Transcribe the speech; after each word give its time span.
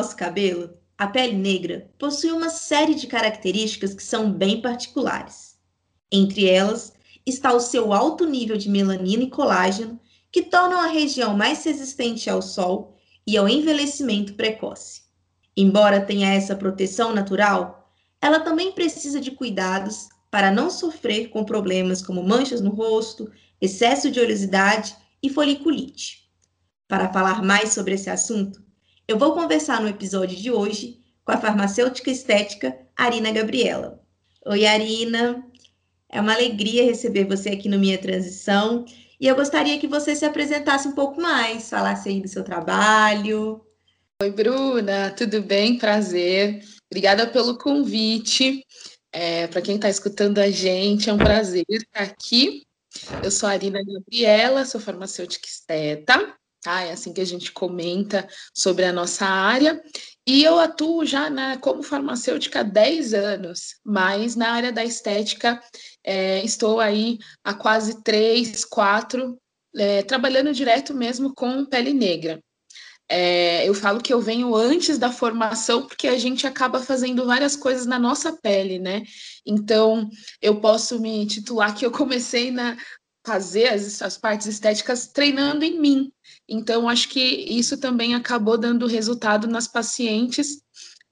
Nosso 0.00 0.16
cabelo, 0.16 0.70
a 0.96 1.06
pele 1.06 1.36
negra 1.36 1.90
possui 1.98 2.32
uma 2.32 2.48
série 2.48 2.94
de 2.94 3.06
características 3.06 3.92
que 3.92 4.02
são 4.02 4.32
bem 4.32 4.62
particulares. 4.62 5.58
Entre 6.10 6.48
elas 6.48 6.94
está 7.26 7.52
o 7.52 7.60
seu 7.60 7.92
alto 7.92 8.24
nível 8.24 8.56
de 8.56 8.70
melanina 8.70 9.24
e 9.24 9.30
colágeno, 9.30 10.00
que 10.32 10.42
tornam 10.42 10.80
a 10.80 10.86
região 10.86 11.36
mais 11.36 11.62
resistente 11.62 12.30
ao 12.30 12.40
sol 12.40 12.96
e 13.26 13.36
ao 13.36 13.46
envelhecimento 13.46 14.32
precoce. 14.32 15.02
Embora 15.54 16.00
tenha 16.00 16.32
essa 16.32 16.56
proteção 16.56 17.12
natural, 17.12 17.92
ela 18.22 18.40
também 18.40 18.72
precisa 18.72 19.20
de 19.20 19.32
cuidados 19.32 20.08
para 20.30 20.50
não 20.50 20.70
sofrer 20.70 21.28
com 21.28 21.44
problemas 21.44 22.00
como 22.00 22.22
manchas 22.22 22.62
no 22.62 22.70
rosto, 22.70 23.30
excesso 23.60 24.10
de 24.10 24.18
oleosidade 24.18 24.96
e 25.22 25.28
foliculite. 25.28 26.26
Para 26.88 27.12
falar 27.12 27.42
mais 27.42 27.74
sobre 27.74 27.94
esse 27.94 28.08
assunto, 28.08 28.69
eu 29.10 29.18
vou 29.18 29.34
conversar 29.34 29.80
no 29.80 29.88
episódio 29.88 30.36
de 30.36 30.52
hoje 30.52 31.00
com 31.24 31.32
a 31.32 31.36
farmacêutica 31.36 32.12
estética 32.12 32.78
Arina 32.96 33.32
Gabriela. 33.32 34.00
Oi, 34.46 34.64
Arina. 34.64 35.44
É 36.08 36.20
uma 36.20 36.32
alegria 36.32 36.84
receber 36.84 37.24
você 37.24 37.48
aqui 37.48 37.68
no 37.68 37.76
Minha 37.76 37.98
Transição 37.98 38.84
e 39.20 39.26
eu 39.26 39.34
gostaria 39.34 39.80
que 39.80 39.88
você 39.88 40.14
se 40.14 40.24
apresentasse 40.24 40.86
um 40.86 40.92
pouco 40.92 41.20
mais, 41.20 41.68
falasse 41.68 42.08
aí 42.08 42.20
do 42.20 42.28
seu 42.28 42.44
trabalho. 42.44 43.60
Oi, 44.22 44.30
Bruna, 44.30 45.10
tudo 45.10 45.42
bem? 45.42 45.76
Prazer. 45.76 46.62
Obrigada 46.88 47.26
pelo 47.26 47.58
convite. 47.58 48.64
É, 49.12 49.48
Para 49.48 49.60
quem 49.60 49.74
está 49.74 49.90
escutando 49.90 50.38
a 50.38 50.48
gente, 50.52 51.10
é 51.10 51.12
um 51.12 51.18
prazer 51.18 51.64
estar 51.68 52.02
aqui. 52.02 52.62
Eu 53.24 53.32
sou 53.32 53.48
a 53.48 53.52
Arina 53.52 53.80
Gabriela, 53.84 54.64
sou 54.64 54.80
farmacêutica 54.80 55.48
esteta, 55.48 56.32
tá? 56.62 56.82
É 56.82 56.92
assim 56.92 57.12
que 57.12 57.20
a 57.20 57.26
gente 57.26 57.52
comenta 57.52 58.28
sobre 58.54 58.84
a 58.84 58.92
nossa 58.92 59.26
área. 59.26 59.80
E 60.26 60.44
eu 60.44 60.58
atuo 60.58 61.04
já 61.04 61.30
na, 61.30 61.56
como 61.58 61.82
farmacêutica 61.82 62.60
há 62.60 62.62
10 62.62 63.14
anos, 63.14 63.76
mas 63.84 64.36
na 64.36 64.52
área 64.52 64.72
da 64.72 64.84
estética 64.84 65.60
é, 66.04 66.44
estou 66.44 66.78
aí 66.80 67.18
há 67.42 67.54
quase 67.54 68.02
3, 68.02 68.64
4, 68.64 69.38
é, 69.76 70.02
trabalhando 70.02 70.52
direto 70.52 70.94
mesmo 70.94 71.34
com 71.34 71.64
pele 71.64 71.92
negra. 71.92 72.40
É, 73.12 73.68
eu 73.68 73.74
falo 73.74 74.00
que 74.00 74.12
eu 74.12 74.20
venho 74.20 74.54
antes 74.54 74.96
da 74.96 75.10
formação, 75.10 75.84
porque 75.84 76.06
a 76.06 76.16
gente 76.16 76.46
acaba 76.46 76.78
fazendo 76.80 77.26
várias 77.26 77.56
coisas 77.56 77.84
na 77.84 77.98
nossa 77.98 78.36
pele, 78.36 78.78
né? 78.78 79.02
Então, 79.44 80.08
eu 80.40 80.60
posso 80.60 81.00
me 81.00 81.26
titular 81.26 81.74
que 81.74 81.84
eu 81.84 81.90
comecei 81.90 82.52
na, 82.52 82.76
fazer 83.26 83.68
as, 83.68 84.00
as 84.00 84.16
partes 84.16 84.46
estéticas 84.46 85.08
treinando 85.08 85.64
em 85.64 85.80
mim. 85.80 86.12
Então, 86.50 86.88
acho 86.88 87.08
que 87.08 87.20
isso 87.20 87.78
também 87.78 88.14
acabou 88.14 88.58
dando 88.58 88.88
resultado 88.88 89.46
nas 89.46 89.68
pacientes 89.68 90.60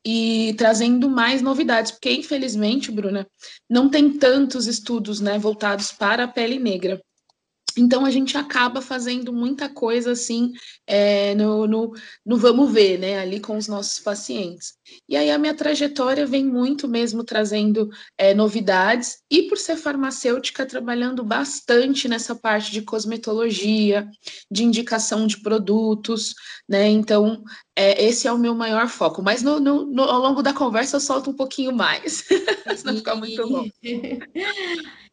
e 0.04 0.52
trazendo 0.58 1.08
mais 1.08 1.40
novidades, 1.40 1.92
porque 1.92 2.12
infelizmente, 2.12 2.90
Bruna, 2.90 3.26
não 3.70 3.88
tem 3.88 4.18
tantos 4.18 4.66
estudos 4.66 5.20
né, 5.20 5.38
voltados 5.38 5.92
para 5.92 6.24
a 6.24 6.28
pele 6.28 6.58
negra. 6.58 7.00
Então 7.76 8.04
a 8.04 8.10
gente 8.10 8.36
acaba 8.36 8.80
fazendo 8.80 9.32
muita 9.32 9.68
coisa 9.68 10.12
assim 10.12 10.52
é, 10.86 11.34
no, 11.34 11.66
no, 11.66 11.92
no, 12.24 12.36
vamos 12.36 12.72
ver, 12.72 12.98
né, 12.98 13.18
ali 13.18 13.40
com 13.40 13.56
os 13.56 13.68
nossos 13.68 14.00
pacientes. 14.00 14.74
E 15.08 15.16
aí 15.16 15.30
a 15.30 15.38
minha 15.38 15.54
trajetória 15.54 16.26
vem 16.26 16.44
muito 16.44 16.88
mesmo 16.88 17.22
trazendo 17.22 17.88
é, 18.16 18.34
novidades, 18.34 19.18
e 19.30 19.44
por 19.44 19.58
ser 19.58 19.76
farmacêutica, 19.76 20.66
trabalhando 20.66 21.22
bastante 21.22 22.08
nessa 22.08 22.34
parte 22.34 22.72
de 22.72 22.82
cosmetologia, 22.82 24.08
de 24.50 24.64
indicação 24.64 25.26
de 25.26 25.40
produtos, 25.40 26.34
né? 26.68 26.88
Então, 26.88 27.42
é, 27.76 28.02
esse 28.04 28.26
é 28.26 28.32
o 28.32 28.38
meu 28.38 28.54
maior 28.54 28.88
foco. 28.88 29.22
Mas 29.22 29.42
no, 29.42 29.60
no, 29.60 30.02
ao 30.02 30.20
longo 30.20 30.42
da 30.42 30.52
conversa 30.52 30.96
eu 30.96 31.00
solto 31.00 31.30
um 31.30 31.36
pouquinho 31.36 31.72
mais, 31.72 32.24
senão 32.76 32.96
fica 32.96 33.14
muito 33.14 33.42
longo. 33.42 33.70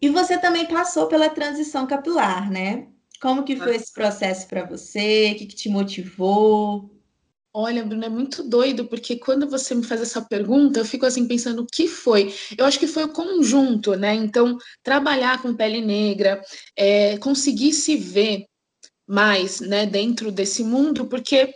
E 0.00 0.08
você 0.08 0.38
também 0.38 0.66
passou 0.66 1.08
pela 1.08 1.28
transição 1.28 1.86
capilar, 1.86 2.50
né? 2.50 2.88
Como 3.20 3.44
que 3.44 3.56
foi 3.56 3.74
esse 3.74 3.92
processo 3.92 4.46
para 4.46 4.64
você? 4.64 5.32
O 5.32 5.38
que, 5.38 5.46
que 5.46 5.56
te 5.56 5.68
motivou? 5.68 6.90
Olha, 7.52 7.84
Bruno, 7.84 8.04
é 8.04 8.08
muito 8.08 8.44
doido, 8.44 8.86
porque 8.86 9.16
quando 9.16 9.48
você 9.48 9.74
me 9.74 9.82
faz 9.82 10.00
essa 10.00 10.22
pergunta, 10.22 10.78
eu 10.78 10.84
fico 10.84 11.04
assim 11.04 11.26
pensando 11.26 11.62
o 11.62 11.66
que 11.66 11.88
foi. 11.88 12.32
Eu 12.56 12.64
acho 12.64 12.78
que 12.78 12.86
foi 12.86 13.04
o 13.04 13.12
conjunto, 13.12 13.96
né? 13.96 14.14
Então, 14.14 14.56
trabalhar 14.82 15.42
com 15.42 15.56
pele 15.56 15.80
negra, 15.80 16.40
é, 16.76 17.18
conseguir 17.18 17.72
se 17.72 17.96
ver 17.96 18.44
mais, 19.06 19.60
né, 19.60 19.86
dentro 19.86 20.30
desse 20.30 20.62
mundo, 20.62 21.06
porque 21.08 21.54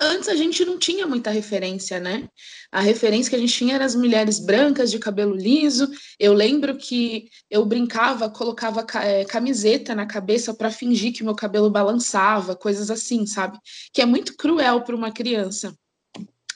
Antes 0.00 0.28
a 0.28 0.34
gente 0.34 0.64
não 0.64 0.78
tinha 0.78 1.06
muita 1.06 1.30
referência, 1.30 1.98
né? 1.98 2.28
A 2.70 2.80
referência 2.80 3.30
que 3.30 3.36
a 3.36 3.38
gente 3.38 3.54
tinha 3.54 3.76
eram 3.76 3.84
as 3.86 3.94
mulheres 3.94 4.38
brancas 4.38 4.90
de 4.90 4.98
cabelo 4.98 5.34
liso. 5.34 5.88
Eu 6.18 6.34
lembro 6.34 6.76
que 6.76 7.30
eu 7.50 7.64
brincava, 7.64 8.28
colocava 8.28 8.84
é, 9.02 9.24
camiseta 9.24 9.94
na 9.94 10.06
cabeça 10.06 10.52
para 10.52 10.70
fingir 10.70 11.14
que 11.14 11.24
meu 11.24 11.34
cabelo 11.34 11.70
balançava, 11.70 12.54
coisas 12.54 12.90
assim, 12.90 13.24
sabe? 13.26 13.58
Que 13.92 14.02
é 14.02 14.06
muito 14.06 14.36
cruel 14.36 14.82
para 14.82 14.94
uma 14.94 15.10
criança. 15.10 15.74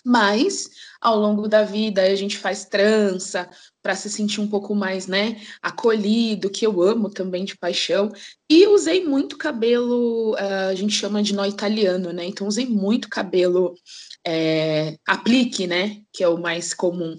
Mas 0.05 0.71
ao 1.01 1.19
longo 1.19 1.49
da 1.49 1.63
vida 1.63 2.03
a 2.03 2.15
gente 2.15 2.37
faz 2.37 2.65
trança 2.65 3.49
para 3.83 3.95
se 3.95 4.11
sentir 4.11 4.41
um 4.41 4.49
pouco 4.49 4.75
mais, 4.75 5.07
né, 5.07 5.41
acolhido, 5.63 6.51
que 6.51 6.67
eu 6.67 6.83
amo 6.83 7.09
também 7.09 7.45
de 7.45 7.57
paixão. 7.57 8.11
E 8.49 8.67
usei 8.67 9.05
muito 9.05 9.39
cabelo, 9.39 10.33
uh, 10.35 10.69
a 10.71 10.75
gente 10.75 10.93
chama 10.93 11.23
de 11.23 11.35
nó 11.35 11.45
italiano, 11.47 12.13
né? 12.13 12.25
Então 12.27 12.47
usei 12.47 12.67
muito 12.67 13.09
cabelo 13.09 13.75
é, 14.27 14.97
aplique, 15.07 15.67
né, 15.67 16.03
que 16.13 16.23
é 16.23 16.29
o 16.29 16.39
mais 16.39 16.75
comum. 16.75 17.17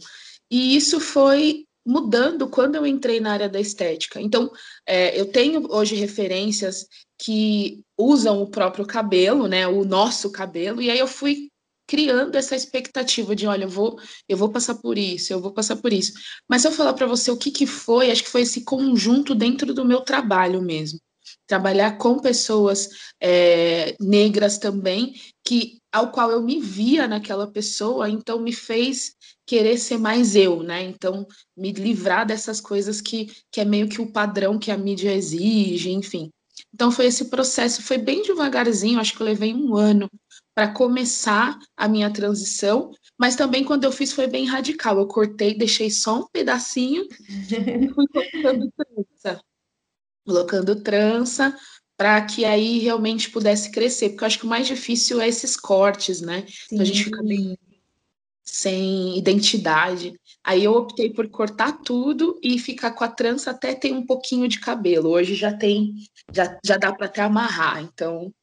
E 0.49 0.75
isso 0.75 0.99
foi 0.99 1.65
mudando 1.85 2.47
quando 2.47 2.75
eu 2.75 2.85
entrei 2.85 3.19
na 3.19 3.33
área 3.33 3.49
da 3.49 3.59
estética. 3.59 4.21
Então, 4.21 4.51
é, 4.85 5.19
eu 5.19 5.25
tenho 5.25 5.65
hoje 5.73 5.95
referências 5.95 6.85
que 7.17 7.83
usam 7.97 8.41
o 8.41 8.49
próprio 8.49 8.85
cabelo, 8.85 9.47
né, 9.47 9.67
o 9.67 9.83
nosso 9.83 10.31
cabelo, 10.31 10.81
e 10.81 10.89
aí 10.89 10.99
eu 10.99 11.07
fui 11.07 11.50
criando 11.91 12.37
essa 12.37 12.55
expectativa 12.55 13.35
de, 13.35 13.45
olha, 13.45 13.65
eu 13.65 13.69
vou, 13.69 13.99
eu 14.29 14.37
vou 14.37 14.49
passar 14.49 14.75
por 14.75 14.97
isso, 14.97 15.33
eu 15.33 15.41
vou 15.41 15.51
passar 15.51 15.75
por 15.75 15.91
isso. 15.91 16.13
Mas 16.47 16.61
se 16.61 16.69
eu 16.69 16.71
falar 16.71 16.93
para 16.93 17.05
você 17.05 17.29
o 17.29 17.35
que, 17.35 17.51
que 17.51 17.67
foi, 17.67 18.09
acho 18.09 18.23
que 18.23 18.29
foi 18.29 18.43
esse 18.43 18.63
conjunto 18.63 19.35
dentro 19.35 19.73
do 19.73 19.83
meu 19.83 19.99
trabalho 19.99 20.61
mesmo. 20.61 21.01
Trabalhar 21.45 21.97
com 21.97 22.17
pessoas 22.17 22.87
é, 23.21 23.93
negras 23.99 24.57
também, 24.57 25.15
que 25.45 25.79
ao 25.91 26.13
qual 26.13 26.31
eu 26.31 26.41
me 26.41 26.61
via 26.61 27.09
naquela 27.09 27.45
pessoa, 27.45 28.09
então 28.09 28.39
me 28.39 28.53
fez 28.53 29.11
querer 29.45 29.77
ser 29.77 29.97
mais 29.97 30.33
eu, 30.33 30.63
né? 30.63 30.83
Então, 30.83 31.27
me 31.57 31.73
livrar 31.73 32.25
dessas 32.25 32.61
coisas 32.61 33.01
que, 33.01 33.29
que 33.51 33.59
é 33.59 33.65
meio 33.65 33.89
que 33.89 33.99
o 33.99 34.09
padrão 34.09 34.57
que 34.57 34.71
a 34.71 34.77
mídia 34.77 35.13
exige, 35.13 35.91
enfim. 35.91 36.29
Então, 36.73 36.89
foi 36.89 37.07
esse 37.07 37.25
processo, 37.25 37.81
foi 37.81 37.97
bem 37.97 38.21
devagarzinho, 38.21 38.97
acho 38.97 39.13
que 39.13 39.21
eu 39.21 39.25
levei 39.25 39.53
um 39.53 39.75
ano 39.75 40.09
para 40.53 40.71
começar 40.71 41.57
a 41.75 41.87
minha 41.87 42.11
transição, 42.11 42.91
mas 43.17 43.35
também 43.35 43.63
quando 43.63 43.83
eu 43.83 43.91
fiz 43.91 44.11
foi 44.11 44.27
bem 44.27 44.45
radical. 44.45 44.97
Eu 44.97 45.07
cortei, 45.07 45.53
deixei 45.53 45.89
só 45.89 46.19
um 46.19 46.27
pedacinho 46.27 47.07
e 47.29 47.89
fui 47.89 48.05
colocando 48.11 48.71
trança. 48.75 49.41
Colocando 50.25 50.75
trança 50.81 51.57
para 51.97 52.19
que 52.21 52.45
aí 52.45 52.79
realmente 52.79 53.29
pudesse 53.29 53.71
crescer, 53.71 54.09
porque 54.09 54.23
eu 54.23 54.27
acho 54.27 54.39
que 54.39 54.45
o 54.45 54.49
mais 54.49 54.65
difícil 54.65 55.21
é 55.21 55.27
esses 55.27 55.55
cortes, 55.55 56.19
né? 56.19 56.45
Então 56.65 56.81
a 56.81 56.85
gente 56.85 57.03
fica 57.03 57.21
bem 57.21 57.55
sem 58.43 59.17
identidade. 59.17 60.13
Aí 60.43 60.63
eu 60.63 60.73
optei 60.73 61.13
por 61.13 61.29
cortar 61.29 61.73
tudo 61.83 62.39
e 62.41 62.57
ficar 62.57 62.91
com 62.91 63.03
a 63.03 63.07
trança 63.07 63.51
até 63.51 63.75
ter 63.75 63.93
um 63.93 64.05
pouquinho 64.05 64.47
de 64.47 64.59
cabelo. 64.59 65.09
Hoje 65.09 65.35
já 65.35 65.55
tem, 65.55 65.93
já, 66.33 66.57
já 66.65 66.75
dá 66.77 66.91
para 66.91 67.05
até 67.05 67.21
amarrar. 67.21 67.83
Então 67.83 68.33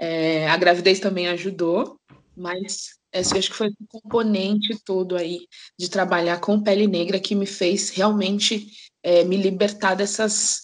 é, 0.00 0.48
a 0.48 0.56
gravidez 0.56 0.98
também 0.98 1.28
ajudou, 1.28 2.00
mas 2.34 2.94
esse 3.12 3.36
acho 3.36 3.50
que 3.50 3.56
foi 3.56 3.68
um 3.68 3.86
componente 3.86 4.74
todo 4.82 5.14
aí 5.14 5.40
de 5.78 5.90
trabalhar 5.90 6.40
com 6.40 6.62
pele 6.62 6.86
negra 6.86 7.20
que 7.20 7.34
me 7.34 7.44
fez 7.44 7.90
realmente 7.90 8.68
é, 9.02 9.24
me 9.24 9.36
libertar 9.36 9.94
dessas 9.94 10.62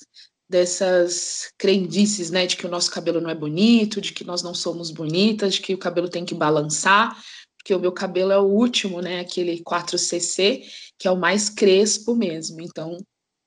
dessas 0.48 1.50
crendices, 1.58 2.30
né, 2.30 2.46
de 2.46 2.56
que 2.56 2.64
o 2.64 2.70
nosso 2.70 2.88
cabelo 2.88 3.20
não 3.20 3.28
é 3.28 3.34
bonito, 3.34 4.00
de 4.00 4.12
que 4.12 4.22
nós 4.22 4.42
não 4.44 4.54
somos 4.54 4.92
bonitas, 4.92 5.54
de 5.54 5.60
que 5.60 5.74
o 5.74 5.78
cabelo 5.78 6.08
tem 6.08 6.24
que 6.24 6.36
balançar, 6.36 7.20
porque 7.58 7.74
o 7.74 7.80
meu 7.80 7.90
cabelo 7.90 8.30
é 8.30 8.38
o 8.38 8.44
último, 8.44 9.02
né, 9.02 9.18
aquele 9.18 9.60
4cc, 9.64 10.62
que 10.96 11.08
é 11.08 11.10
o 11.10 11.16
mais 11.16 11.50
crespo 11.50 12.14
mesmo. 12.14 12.60
Então, 12.60 12.96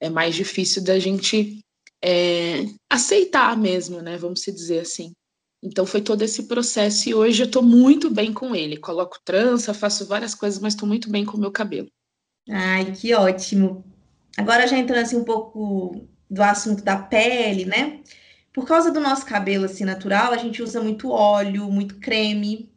é 0.02 0.10
mais 0.10 0.36
difícil 0.36 0.84
da 0.84 1.00
gente 1.00 1.62
é, 2.04 2.66
aceitar 2.92 3.56
mesmo, 3.58 4.02
né, 4.02 4.18
vamos 4.18 4.42
se 4.42 4.52
dizer 4.52 4.80
assim. 4.82 5.14
Então 5.62 5.86
foi 5.86 6.02
todo 6.02 6.22
esse 6.22 6.44
processo 6.44 7.10
e 7.10 7.14
hoje 7.14 7.44
eu 7.44 7.48
estou 7.48 7.62
muito 7.62 8.10
bem 8.10 8.34
com 8.34 8.56
ele. 8.56 8.78
Coloco 8.78 9.20
trança, 9.24 9.74
faço 9.74 10.06
várias 10.06 10.34
coisas, 10.34 10.60
mas 10.60 10.74
estou 10.74 10.88
muito 10.88 11.10
bem 11.10 11.26
com 11.26 11.36
o 11.38 11.40
meu 11.40 11.52
cabelo. 11.52 11.90
Ai, 12.50 12.92
que 12.94 13.14
ótimo. 13.14 13.84
Agora 14.38 14.68
já 14.68 14.78
entrando 14.78 15.02
assim 15.02 15.18
um 15.18 15.24
pouco 15.24 16.08
do 16.30 16.42
assunto 16.42 16.84
da 16.84 16.98
pele, 16.98 17.66
né? 17.66 18.00
Por 18.54 18.66
causa 18.66 18.92
do 18.92 19.00
nosso 19.00 19.26
cabelo 19.26 19.66
assim 19.66 19.84
natural, 19.84 20.32
a 20.32 20.38
gente 20.38 20.64
usa 20.64 20.82
muito 20.82 21.10
óleo, 21.10 21.70
muito 21.70 22.00
creme. 22.00 22.72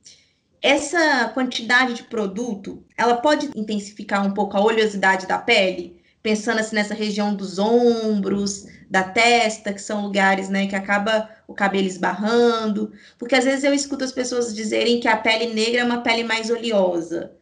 Essa 0.60 1.28
quantidade 1.28 1.94
de 1.94 2.04
produto, 2.04 2.84
ela 2.96 3.16
pode 3.16 3.50
intensificar 3.56 4.26
um 4.26 4.32
pouco 4.32 4.56
a 4.56 4.60
oleosidade 4.60 5.26
da 5.26 5.38
pele, 5.38 6.00
pensando 6.22 6.60
assim 6.60 6.76
nessa 6.76 6.94
região 6.94 7.34
dos 7.34 7.58
ombros, 7.58 8.66
da 8.92 9.02
testa, 9.02 9.72
que 9.72 9.80
são 9.80 10.02
lugares, 10.02 10.50
né, 10.50 10.66
que 10.66 10.76
acaba 10.76 11.26
o 11.48 11.54
cabelo 11.54 11.86
esbarrando, 11.86 12.92
porque 13.18 13.34
às 13.34 13.44
vezes 13.44 13.64
eu 13.64 13.72
escuto 13.72 14.04
as 14.04 14.12
pessoas 14.12 14.54
dizerem 14.54 15.00
que 15.00 15.08
a 15.08 15.16
pele 15.16 15.54
negra 15.54 15.80
é 15.80 15.84
uma 15.84 16.02
pele 16.02 16.22
mais 16.24 16.50
oleosa. 16.50 17.32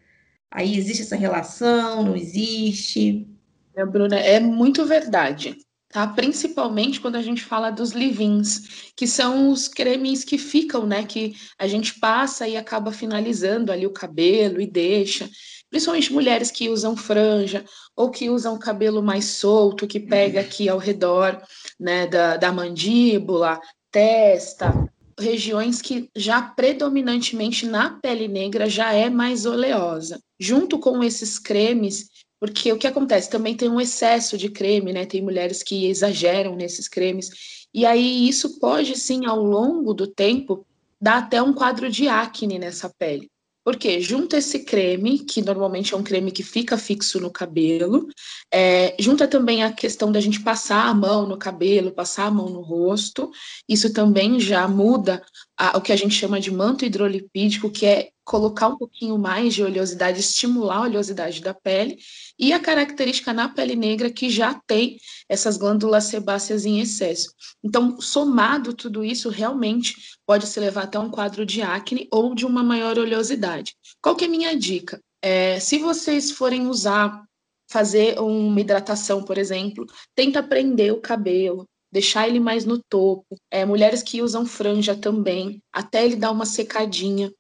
Aí 0.49 0.77
existe 0.77 1.03
essa 1.03 1.17
relação, 1.17 2.05
não 2.05 2.15
existe? 2.15 3.27
É, 3.75 3.85
Bruna, 3.85 4.17
é 4.17 4.39
muito 4.39 4.87
verdade 4.87 5.59
tá? 5.91 6.07
Principalmente 6.07 7.01
quando 7.01 7.17
a 7.17 7.23
gente 7.23 7.43
fala 7.43 7.71
dos 7.71 7.93
leave-ins, 7.93 8.93
que 8.97 9.07
são 9.07 9.51
os 9.51 9.69
cremes 9.69 10.25
que 10.25 10.39
ficam, 10.39 10.87
né? 10.87 11.05
Que 11.05 11.35
a 11.59 11.67
gente 11.67 11.99
passa 11.99 12.49
e 12.49 12.57
acaba 12.57 12.93
finalizando 12.93 13.73
ali 13.73 13.87
o 13.87 13.93
cabelo 13.93 14.61
e 14.61 14.67
deixa. 14.67 15.29
Principalmente 15.71 16.13
mulheres 16.13 16.51
que 16.51 16.69
usam 16.69 16.97
franja 16.97 17.65
ou 17.97 18.11
que 18.11 18.29
usam 18.29 18.59
cabelo 18.59 19.03
mais 19.03 19.25
solto, 19.27 19.87
que 19.87 20.01
pega 20.01 20.41
aqui 20.41 20.69
ao 20.69 20.79
redor, 20.79 21.41
né? 21.79 22.07
Da, 22.09 22.37
da 22.37 22.53
mandíbula, 22.53 23.61
testa, 23.91 24.75
regiões 25.19 25.81
que 25.81 26.11
já 26.17 26.43
predominantemente 26.43 27.67
na 27.67 27.91
pele 27.91 28.27
negra 28.27 28.69
já 28.69 28.93
é 28.93 29.09
mais 29.09 29.47
oleosa. 29.47 30.21
Junto 30.39 30.79
com 30.79 31.05
esses 31.05 31.39
cremes, 31.39 32.09
porque 32.41 32.73
o 32.73 32.79
que 32.79 32.87
acontece? 32.87 33.31
Também 33.31 33.55
tem 33.55 33.69
um 33.69 33.81
excesso 33.81 34.37
de 34.39 34.49
creme, 34.49 34.93
né? 34.93 35.05
Tem 35.05 35.23
mulheres 35.23 35.63
que 35.63 35.87
exageram 35.87 36.57
nesses 36.57 36.89
cremes. 36.89 37.29
E 37.73 37.85
aí 37.85 38.29
isso 38.29 38.59
pode, 38.59 38.99
sim, 38.99 39.27
ao 39.27 39.45
longo 39.45 39.93
do 39.93 40.07
tempo, 40.07 40.67
dar 41.01 41.19
até 41.19 41.41
um 41.41 41.53
quadro 41.53 41.91
de 41.91 42.09
acne 42.09 42.59
nessa 42.59 42.89
pele. 42.99 43.31
Porque 43.71 44.01
junta 44.01 44.37
esse 44.37 44.65
creme, 44.65 45.21
que 45.21 45.41
normalmente 45.41 45.95
é 45.95 45.97
um 45.97 46.03
creme 46.03 46.33
que 46.33 46.43
fica 46.43 46.77
fixo 46.77 47.21
no 47.21 47.31
cabelo, 47.31 48.09
é, 48.53 48.97
junta 48.99 49.29
também 49.29 49.63
a 49.63 49.71
questão 49.71 50.11
da 50.11 50.21
gente 50.21 50.41
passar 50.41 50.89
a 50.89 50.93
mão 50.93 51.25
no 51.25 51.37
cabelo, 51.37 51.93
passar 51.93 52.27
a 52.27 52.31
mão 52.33 52.49
no 52.49 52.63
rosto, 52.63 53.31
isso 53.69 53.93
também 53.93 54.41
já 54.41 54.67
muda 54.67 55.23
a, 55.57 55.79
o 55.79 55.81
que 55.81 55.93
a 55.93 55.97
gente 55.97 56.17
chama 56.17 56.41
de 56.41 56.51
manto 56.51 56.85
hidrolipídico, 56.85 57.71
que 57.71 57.87
é 57.87 58.09
colocar 58.25 58.69
um 58.69 58.77
pouquinho 58.77 59.19
mais 59.19 59.55
de 59.55 59.63
oleosidade, 59.63 60.21
estimular 60.21 60.77
a 60.77 60.83
oleosidade 60.83 61.41
da 61.41 61.53
pele, 61.53 61.99
e 62.39 62.53
a 62.53 62.61
característica 62.61 63.33
na 63.33 63.49
pele 63.49 63.75
negra 63.75 64.11
que 64.11 64.31
já 64.31 64.55
tem 64.67 64.99
essas 65.29 65.57
glândulas 65.57 66.05
sebáceas 66.05 66.65
em 66.65 66.81
excesso. 66.81 67.33
Então, 67.63 68.01
somado 68.01 68.73
tudo 68.73 69.05
isso, 69.05 69.29
realmente 69.29 69.95
pode 70.27 70.47
se 70.47 70.59
levar 70.61 70.85
até 70.85 70.99
um 70.99 71.11
quadro 71.11 71.45
de 71.45 71.61
acne 71.61 72.09
ou 72.11 72.35
de 72.35 72.47
uma 72.47 72.63
maior 72.63 72.99
oleosidade. 72.99 73.75
Qual 74.01 74.17
que 74.17 74.25
é 74.25 74.29
a 74.29 74.31
minha 74.31 74.57
dica? 74.57 75.01
É, 75.23 75.61
se 75.61 75.79
vocês 75.79 76.31
forem 76.31 76.67
usar, 76.67 77.25
fazer 77.69 78.19
uma 78.19 78.61
hidratação, 78.61 79.23
por 79.23 79.37
exemplo, 79.37 79.87
tenta 80.15 80.43
prender 80.43 80.93
o 80.93 81.01
cabelo, 81.01 81.69
deixar 81.93 82.29
ele 82.29 82.41
mais 82.41 82.65
no 82.65 82.83
topo. 82.89 83.37
É, 83.51 83.65
mulheres 83.65 84.03
que 84.03 84.23
usam 84.23 84.47
franja 84.47 84.97
também, 84.97 85.63
até 85.73 86.05
ele 86.05 86.17
dar 86.17 86.31
uma 86.31 86.47
secadinha 86.47 87.31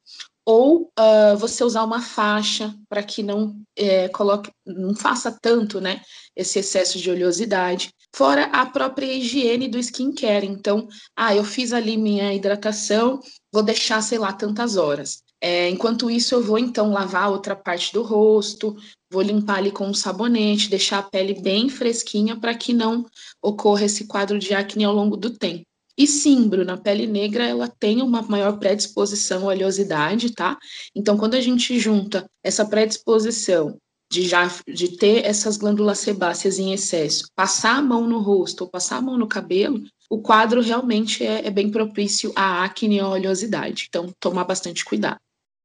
ou 0.45 0.91
uh, 0.99 1.37
você 1.39 1.63
usar 1.63 1.85
uma 1.85 2.01
faixa 2.01 2.75
para 2.89 3.03
que 3.03 3.23
não 3.23 3.61
é, 3.77 4.09
coloque, 4.09 4.51
não 4.67 4.95
faça 4.95 5.37
tanto, 5.41 5.81
né, 5.81 6.01
esse 6.35 6.59
excesso 6.59 6.99
de 6.99 7.11
oleosidade. 7.11 7.91
Fora 8.15 8.45
a 8.47 8.67
própria 8.67 9.07
higiene 9.07 9.69
do 9.69 9.79
skincare. 9.79 10.47
Então, 10.47 10.89
ah, 11.17 11.35
eu 11.35 11.45
fiz 11.45 11.73
ali 11.73 11.97
minha 11.97 12.35
hidratação, 12.35 13.21
vou 13.53 13.63
deixar, 13.63 14.03
sei 14.03 14.19
lá, 14.19 14.33
tantas 14.33 14.77
horas. 14.77 15.23
É, 15.41 15.71
enquanto 15.71 16.11
isso, 16.11 16.35
eu 16.35 16.43
vou 16.43 16.59
então 16.59 16.91
lavar 16.91 17.31
outra 17.31 17.57
parte 17.57 17.93
do 17.93 18.03
rosto, 18.03 18.77
vou 19.11 19.23
limpar 19.23 19.59
ali 19.59 19.71
com 19.71 19.87
um 19.87 19.95
sabonete, 19.95 20.69
deixar 20.69 20.99
a 20.99 21.03
pele 21.03 21.41
bem 21.41 21.69
fresquinha 21.69 22.39
para 22.39 22.55
que 22.55 22.75
não 22.75 23.07
ocorra 23.43 23.85
esse 23.85 24.07
quadro 24.07 24.39
de 24.39 24.53
acne 24.53 24.85
ao 24.85 24.95
longo 24.95 25.17
do 25.17 25.31
tempo. 25.31 25.65
E 25.97 26.07
sim, 26.07 26.49
Bruna, 26.49 26.75
a 26.75 26.79
pele 26.79 27.07
negra 27.07 27.45
ela 27.45 27.69
tem 27.69 28.01
uma 28.01 28.23
maior 28.23 28.59
predisposição 28.59 29.43
à 29.43 29.53
oleosidade, 29.53 30.33
tá? 30.33 30.59
Então, 30.95 31.17
quando 31.17 31.35
a 31.35 31.41
gente 31.41 31.79
junta 31.79 32.27
essa 32.43 32.65
predisposição 32.65 33.77
de 34.11 34.23
já 34.27 34.51
de 34.67 34.97
ter 34.97 35.25
essas 35.25 35.57
glândulas 35.57 36.01
sebáceas 36.01 36.59
em 36.59 36.73
excesso, 36.73 37.27
passar 37.35 37.77
a 37.77 37.83
mão 37.83 38.07
no 38.09 38.19
rosto 38.19 38.63
ou 38.63 38.71
passar 38.71 38.97
a 38.97 39.03
mão 39.03 39.17
no 39.17 39.29
cabelo, 39.29 39.83
o 40.09 40.21
quadro 40.21 40.61
realmente 40.61 41.25
é, 41.25 41.47
é 41.47 41.51
bem 41.51 41.71
propício 41.71 42.33
à 42.35 42.65
acne 42.65 42.97
e 42.97 43.01
à 43.01 43.09
oleosidade. 43.09 43.87
Então, 43.89 44.13
tomar 44.19 44.45
bastante 44.45 44.85
cuidado. 44.85 45.21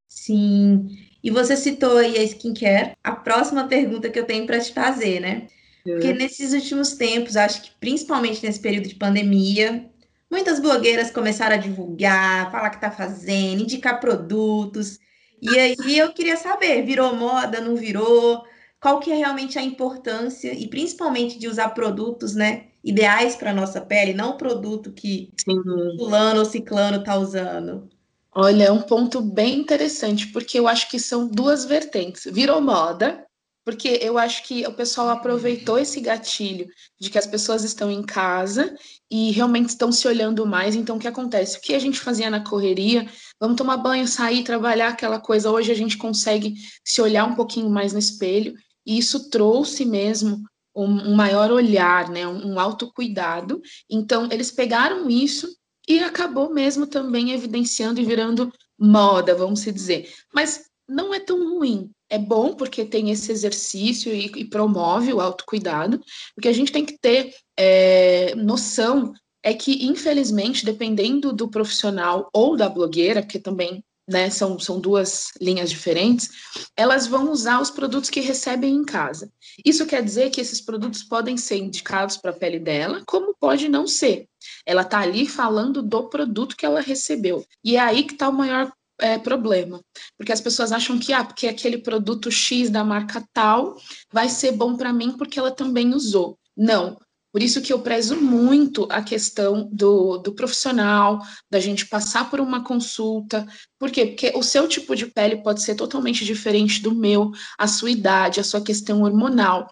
Sim. 0.07 0.87
E 1.23 1.31
você 1.31 1.57
citou 1.57 1.97
aí 1.97 2.17
a 2.17 2.23
skincare. 2.23 2.93
A 3.03 3.13
próxima 3.15 3.67
pergunta 3.67 4.09
que 4.09 4.19
eu 4.19 4.25
tenho 4.25 4.45
para 4.45 4.59
te 4.59 4.71
fazer, 4.71 5.19
né? 5.19 5.47
Porque 5.83 6.13
nesses 6.13 6.53
últimos 6.53 6.93
tempos, 6.93 7.35
acho 7.35 7.63
que 7.63 7.71
principalmente 7.79 8.43
nesse 8.43 8.59
período 8.59 8.87
de 8.87 8.95
pandemia, 8.95 9.89
Muitas 10.29 10.59
blogueiras 10.59 11.11
começaram 11.11 11.55
a 11.55 11.59
divulgar, 11.59 12.51
falar 12.51 12.69
que 12.69 12.77
está 12.77 12.91
fazendo, 12.91 13.61
indicar 13.61 13.99
produtos. 13.99 14.99
E 15.41 15.57
aí 15.59 15.97
eu 15.97 16.13
queria 16.13 16.37
saber, 16.37 16.83
virou 16.83 17.15
moda, 17.15 17.61
não 17.61 17.75
virou? 17.75 18.43
Qual 18.79 18.99
que 18.99 19.11
é 19.11 19.15
realmente 19.15 19.57
a 19.59 19.63
importância 19.63 20.53
e 20.53 20.67
principalmente 20.67 21.37
de 21.37 21.47
usar 21.47 21.69
produtos, 21.69 22.33
né, 22.33 22.67
ideais 22.85 23.35
para 23.35 23.51
nossa 23.51 23.81
pele, 23.81 24.13
não 24.13 24.31
o 24.31 24.37
produto 24.37 24.91
que 24.91 25.31
Sim. 25.43 25.59
fulano 25.97 26.39
ou 26.39 26.45
ciclano 26.45 26.99
está 26.99 27.17
usando. 27.17 27.89
Olha, 28.31 28.65
é 28.65 28.71
um 28.71 28.81
ponto 28.81 29.21
bem 29.21 29.59
interessante, 29.59 30.27
porque 30.27 30.59
eu 30.59 30.67
acho 30.67 30.89
que 30.89 30.99
são 30.99 31.27
duas 31.27 31.65
vertentes. 31.65 32.25
Virou 32.31 32.61
moda, 32.61 33.24
porque 33.65 33.99
eu 34.01 34.17
acho 34.17 34.43
que 34.43 34.65
o 34.67 34.73
pessoal 34.73 35.09
aproveitou 35.09 35.79
esse 35.79 35.99
gatilho 35.99 36.67
de 36.99 37.09
que 37.09 37.17
as 37.17 37.25
pessoas 37.25 37.63
estão 37.63 37.89
em 37.89 38.03
casa 38.03 38.75
e 39.09 39.31
realmente 39.31 39.69
estão 39.69 39.91
se 39.91 40.07
olhando 40.07 40.45
mais. 40.45 40.75
Então, 40.75 40.97
o 40.97 40.99
que 40.99 41.07
acontece? 41.07 41.57
O 41.57 41.61
que 41.61 41.73
a 41.73 41.79
gente 41.79 41.99
fazia 41.99 42.29
na 42.29 42.43
correria? 42.43 43.09
Vamos 43.39 43.57
tomar 43.57 43.77
banho, 43.77 44.07
sair, 44.07 44.43
trabalhar 44.43 44.89
aquela 44.89 45.19
coisa. 45.19 45.49
Hoje 45.49 45.71
a 45.71 45.75
gente 45.75 45.97
consegue 45.97 46.53
se 46.83 47.01
olhar 47.01 47.25
um 47.25 47.33
pouquinho 47.33 47.69
mais 47.69 47.91
no 47.91 47.99
espelho, 47.99 48.53
e 48.85 48.99
isso 48.99 49.31
trouxe 49.31 49.83
mesmo 49.83 50.43
um, 50.75 51.15
maior 51.15 51.51
olhar, 51.51 52.09
né? 52.09 52.27
um, 52.27 52.53
um 52.53 52.59
autocuidado. 52.59 53.61
Então, 53.89 54.29
eles 54.31 54.51
pegaram 54.51 55.09
isso 55.09 55.47
e 55.87 55.99
acabou 55.99 56.53
mesmo 56.53 56.85
também 56.85 57.31
evidenciando 57.31 57.99
e 57.99 58.05
virando 58.05 58.51
moda, 58.77 59.33
vamos 59.33 59.63
dizer. 59.63 60.13
Mas 60.33 60.65
não 60.87 61.13
é 61.13 61.19
tão 61.19 61.57
ruim, 61.57 61.89
é 62.09 62.17
bom 62.17 62.53
porque 62.53 62.85
tem 62.85 63.09
esse 63.11 63.31
exercício 63.31 64.13
e, 64.13 64.25
e 64.35 64.45
promove 64.45 65.13
o 65.13 65.21
autocuidado, 65.21 65.99
porque 66.33 66.47
a 66.47 66.53
gente 66.53 66.71
tem 66.71 66.85
que 66.85 66.97
ter 66.97 67.33
é, 67.57 68.33
noção 68.35 69.13
é 69.43 69.53
que, 69.53 69.85
infelizmente, 69.85 70.65
dependendo 70.65 71.31
do 71.31 71.47
profissional 71.47 72.29
ou 72.33 72.57
da 72.57 72.67
blogueira, 72.67 73.21
porque 73.21 73.39
também 73.39 73.83
né, 74.07 74.29
são, 74.29 74.59
são 74.59 74.79
duas 74.79 75.29
linhas 75.41 75.69
diferentes, 75.69 76.29
elas 76.75 77.07
vão 77.07 77.31
usar 77.31 77.61
os 77.61 77.69
produtos 77.69 78.09
que 78.09 78.19
recebem 78.19 78.73
em 78.73 78.83
casa. 78.83 79.31
Isso 79.63 79.85
quer 79.85 80.03
dizer 80.03 80.29
que 80.29 80.41
esses 80.41 80.61
produtos 80.61 81.03
podem 81.03 81.37
ser 81.37 81.57
indicados 81.57 82.17
para 82.17 82.31
a 82.31 82.35
pele 82.35 82.59
dela, 82.59 83.03
como 83.05 83.35
pode 83.39 83.67
não 83.67 83.87
ser. 83.87 84.27
Ela 84.65 84.81
está 84.81 84.99
ali 84.99 85.27
falando 85.27 85.81
do 85.81 86.09
produto 86.09 86.55
que 86.55 86.65
ela 86.65 86.81
recebeu. 86.81 87.45
E 87.63 87.75
é 87.75 87.79
aí 87.79 88.03
que 88.03 88.13
está 88.13 88.29
o 88.29 88.33
maior 88.33 88.71
é, 88.99 89.17
problema. 89.17 89.81
Porque 90.17 90.31
as 90.31 90.41
pessoas 90.41 90.71
acham 90.71 90.97
que, 90.99 91.13
ah, 91.13 91.23
porque 91.23 91.47
aquele 91.47 91.77
produto 91.77 92.31
X 92.31 92.69
da 92.69 92.83
marca 92.83 93.23
tal 93.33 93.75
vai 94.11 94.29
ser 94.29 94.51
bom 94.51 94.75
para 94.75 94.93
mim 94.93 95.15
porque 95.17 95.39
ela 95.39 95.51
também 95.51 95.93
usou. 95.93 96.37
Não. 96.55 96.97
Por 97.31 97.43
isso 97.43 97.61
que 97.61 97.73
eu 97.73 97.79
prezo 97.79 98.15
muito 98.15 98.87
a 98.89 99.01
questão 99.01 99.67
do, 99.69 100.17
do 100.19 100.33
profissional, 100.33 101.19
da 101.51 101.59
gente 101.59 101.85
passar 101.85 102.29
por 102.29 102.39
uma 102.39 102.63
consulta. 102.63 103.45
Por 103.77 103.91
quê? 103.91 104.05
Porque 104.05 104.31
o 104.35 104.41
seu 104.41 104.69
tipo 104.69 104.95
de 104.95 105.07
pele 105.07 105.43
pode 105.43 105.61
ser 105.61 105.75
totalmente 105.75 106.23
diferente 106.23 106.81
do 106.81 106.95
meu, 106.95 107.31
a 107.57 107.67
sua 107.67 107.91
idade, 107.91 108.39
a 108.39 108.43
sua 108.43 108.61
questão 108.61 109.01
hormonal. 109.01 109.69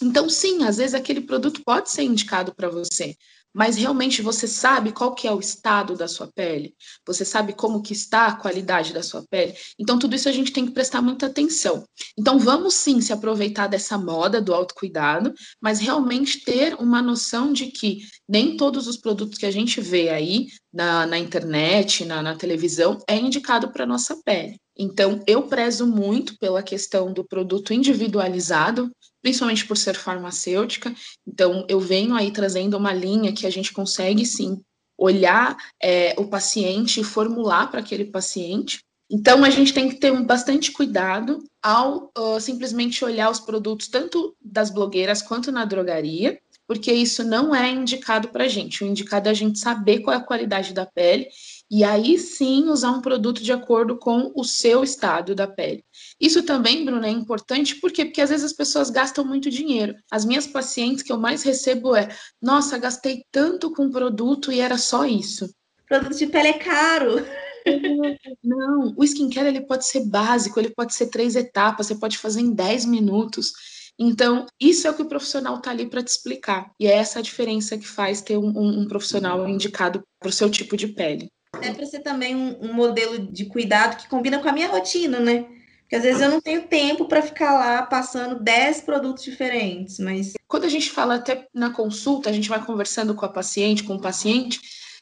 Então, 0.00 0.28
sim, 0.28 0.62
às 0.62 0.76
vezes 0.76 0.94
aquele 0.94 1.22
produto 1.22 1.62
pode 1.64 1.90
ser 1.90 2.04
indicado 2.04 2.54
para 2.54 2.68
você, 2.68 3.16
mas 3.54 3.76
realmente 3.76 4.22
você 4.22 4.48
sabe 4.48 4.92
qual 4.92 5.14
que 5.14 5.28
é 5.28 5.32
o 5.32 5.40
estado 5.40 5.94
da 5.94 6.08
sua 6.08 6.26
pele? 6.26 6.74
Você 7.06 7.24
sabe 7.24 7.52
como 7.52 7.82
que 7.82 7.92
está 7.92 8.26
a 8.26 8.36
qualidade 8.36 8.92
da 8.92 9.02
sua 9.02 9.24
pele? 9.28 9.54
Então, 9.78 9.98
tudo 9.98 10.16
isso 10.16 10.28
a 10.28 10.32
gente 10.32 10.52
tem 10.52 10.66
que 10.66 10.72
prestar 10.72 11.02
muita 11.02 11.26
atenção. 11.26 11.84
Então, 12.18 12.38
vamos 12.38 12.74
sim 12.74 13.00
se 13.00 13.12
aproveitar 13.12 13.66
dessa 13.66 13.98
moda 13.98 14.40
do 14.40 14.54
autocuidado, 14.54 15.32
mas 15.60 15.80
realmente 15.80 16.44
ter 16.44 16.74
uma 16.74 17.02
noção 17.02 17.52
de 17.52 17.66
que 17.66 17.98
nem 18.28 18.56
todos 18.56 18.86
os 18.86 18.96
produtos 18.96 19.38
que 19.38 19.46
a 19.46 19.50
gente 19.50 19.80
vê 19.80 20.08
aí 20.08 20.46
na, 20.72 21.06
na 21.06 21.18
internet, 21.18 22.04
na, 22.04 22.22
na 22.22 22.34
televisão, 22.34 22.98
é 23.06 23.16
indicado 23.16 23.70
para 23.70 23.86
nossa 23.86 24.16
pele. 24.24 24.58
Então, 24.76 25.22
eu 25.26 25.42
prezo 25.42 25.86
muito 25.86 26.38
pela 26.38 26.62
questão 26.62 27.12
do 27.12 27.24
produto 27.24 27.74
individualizado, 27.74 28.90
principalmente 29.22 29.66
por 29.66 29.76
ser 29.76 29.94
farmacêutica. 29.94 30.94
Então, 31.26 31.64
eu 31.68 31.80
venho 31.80 32.14
aí 32.14 32.30
trazendo 32.30 32.76
uma 32.76 32.92
linha 32.92 33.32
que 33.32 33.46
a 33.46 33.50
gente 33.50 33.72
consegue 33.72 34.26
sim 34.26 34.60
olhar 34.98 35.56
é, 35.82 36.14
o 36.18 36.26
paciente 36.26 37.00
e 37.00 37.04
formular 37.04 37.70
para 37.70 37.80
aquele 37.80 38.04
paciente. 38.04 38.80
Então, 39.10 39.44
a 39.44 39.50
gente 39.50 39.72
tem 39.72 39.88
que 39.88 39.96
ter 39.96 40.12
um 40.12 40.24
bastante 40.24 40.72
cuidado 40.72 41.44
ao 41.62 42.10
uh, 42.16 42.40
simplesmente 42.40 43.04
olhar 43.04 43.30
os 43.30 43.40
produtos, 43.40 43.88
tanto 43.88 44.34
das 44.40 44.70
blogueiras 44.70 45.22
quanto 45.22 45.52
na 45.52 45.64
drogaria, 45.64 46.40
porque 46.66 46.92
isso 46.92 47.22
não 47.22 47.54
é 47.54 47.70
indicado 47.70 48.28
para 48.28 48.44
a 48.44 48.48
gente. 48.48 48.82
O 48.82 48.86
indicado 48.86 49.28
é 49.28 49.32
a 49.32 49.34
gente 49.34 49.58
saber 49.58 50.00
qual 50.00 50.14
é 50.14 50.18
a 50.18 50.24
qualidade 50.24 50.72
da 50.72 50.86
pele 50.86 51.28
e 51.74 51.84
aí 51.84 52.18
sim 52.18 52.68
usar 52.68 52.90
um 52.90 53.00
produto 53.00 53.42
de 53.42 53.50
acordo 53.50 53.96
com 53.96 54.30
o 54.36 54.44
seu 54.44 54.84
estado 54.84 55.34
da 55.34 55.48
pele. 55.48 55.82
Isso 56.20 56.42
também, 56.42 56.84
Bruna, 56.84 57.06
é 57.06 57.10
importante 57.10 57.76
por 57.76 57.90
quê? 57.90 58.04
Porque 58.04 58.20
às 58.20 58.28
vezes 58.28 58.44
as 58.44 58.52
pessoas 58.52 58.90
gastam 58.90 59.24
muito 59.24 59.48
dinheiro. 59.48 59.94
As 60.10 60.26
minhas 60.26 60.46
pacientes 60.46 61.02
que 61.02 61.10
eu 61.10 61.16
mais 61.16 61.42
recebo 61.42 61.96
é: 61.96 62.14
nossa, 62.42 62.76
gastei 62.76 63.24
tanto 63.32 63.72
com 63.72 63.90
produto 63.90 64.52
e 64.52 64.60
era 64.60 64.76
só 64.76 65.06
isso. 65.06 65.48
Produto 65.88 66.14
de 66.14 66.26
pele 66.26 66.48
é 66.48 66.58
caro. 66.58 67.24
Não, 68.44 68.92
o 68.94 69.02
skincare 69.02 69.48
ele 69.48 69.62
pode 69.62 69.86
ser 69.86 70.04
básico, 70.04 70.60
ele 70.60 70.74
pode 70.76 70.92
ser 70.92 71.06
três 71.06 71.36
etapas, 71.36 71.86
você 71.86 71.94
pode 71.94 72.18
fazer 72.18 72.42
em 72.42 72.52
10 72.52 72.84
minutos. 72.84 73.50
Então, 73.98 74.44
isso 74.60 74.86
é 74.86 74.90
o 74.90 74.94
que 74.94 75.02
o 75.02 75.08
profissional 75.08 75.56
está 75.56 75.70
ali 75.70 75.88
para 75.88 76.02
te 76.02 76.08
explicar. 76.08 76.70
E 76.78 76.86
é 76.86 76.92
essa 76.98 77.20
a 77.20 77.22
diferença 77.22 77.78
que 77.78 77.88
faz 77.88 78.20
ter 78.20 78.36
um, 78.36 78.48
um, 78.48 78.80
um 78.80 78.88
profissional 78.88 79.48
indicado 79.48 80.02
para 80.20 80.28
o 80.28 80.32
seu 80.32 80.50
tipo 80.50 80.76
de 80.76 80.88
pele 80.88 81.30
até 81.54 81.72
para 81.72 81.86
ser 81.86 82.00
também 82.00 82.34
um, 82.34 82.70
um, 82.70 82.72
modelo 82.72 83.18
de 83.18 83.44
cuidado 83.44 83.96
que 83.96 84.08
combina 84.08 84.40
com 84.40 84.48
a 84.48 84.52
minha 84.52 84.68
rotina, 84.68 85.20
né? 85.20 85.46
Porque 85.82 85.96
às 85.96 86.02
vezes 86.02 86.22
eu 86.22 86.30
não 86.30 86.40
tenho 86.40 86.66
tempo 86.66 87.06
para 87.06 87.20
ficar 87.20 87.52
lá 87.52 87.82
passando 87.82 88.42
10 88.42 88.80
produtos 88.80 89.22
diferentes, 89.22 89.98
mas. 89.98 90.32
Quando 90.48 90.64
a 90.64 90.68
gente 90.68 90.90
fala 90.90 91.16
até 91.16 91.46
na 91.54 91.70
consulta, 91.70 92.30
a 92.30 92.32
gente 92.32 92.48
vai 92.48 92.64
conversando 92.64 93.14
com 93.14 93.26
a 93.26 93.28
paciente, 93.28 93.84
com 93.84 93.96
o 93.96 94.00
paciente, 94.00 94.60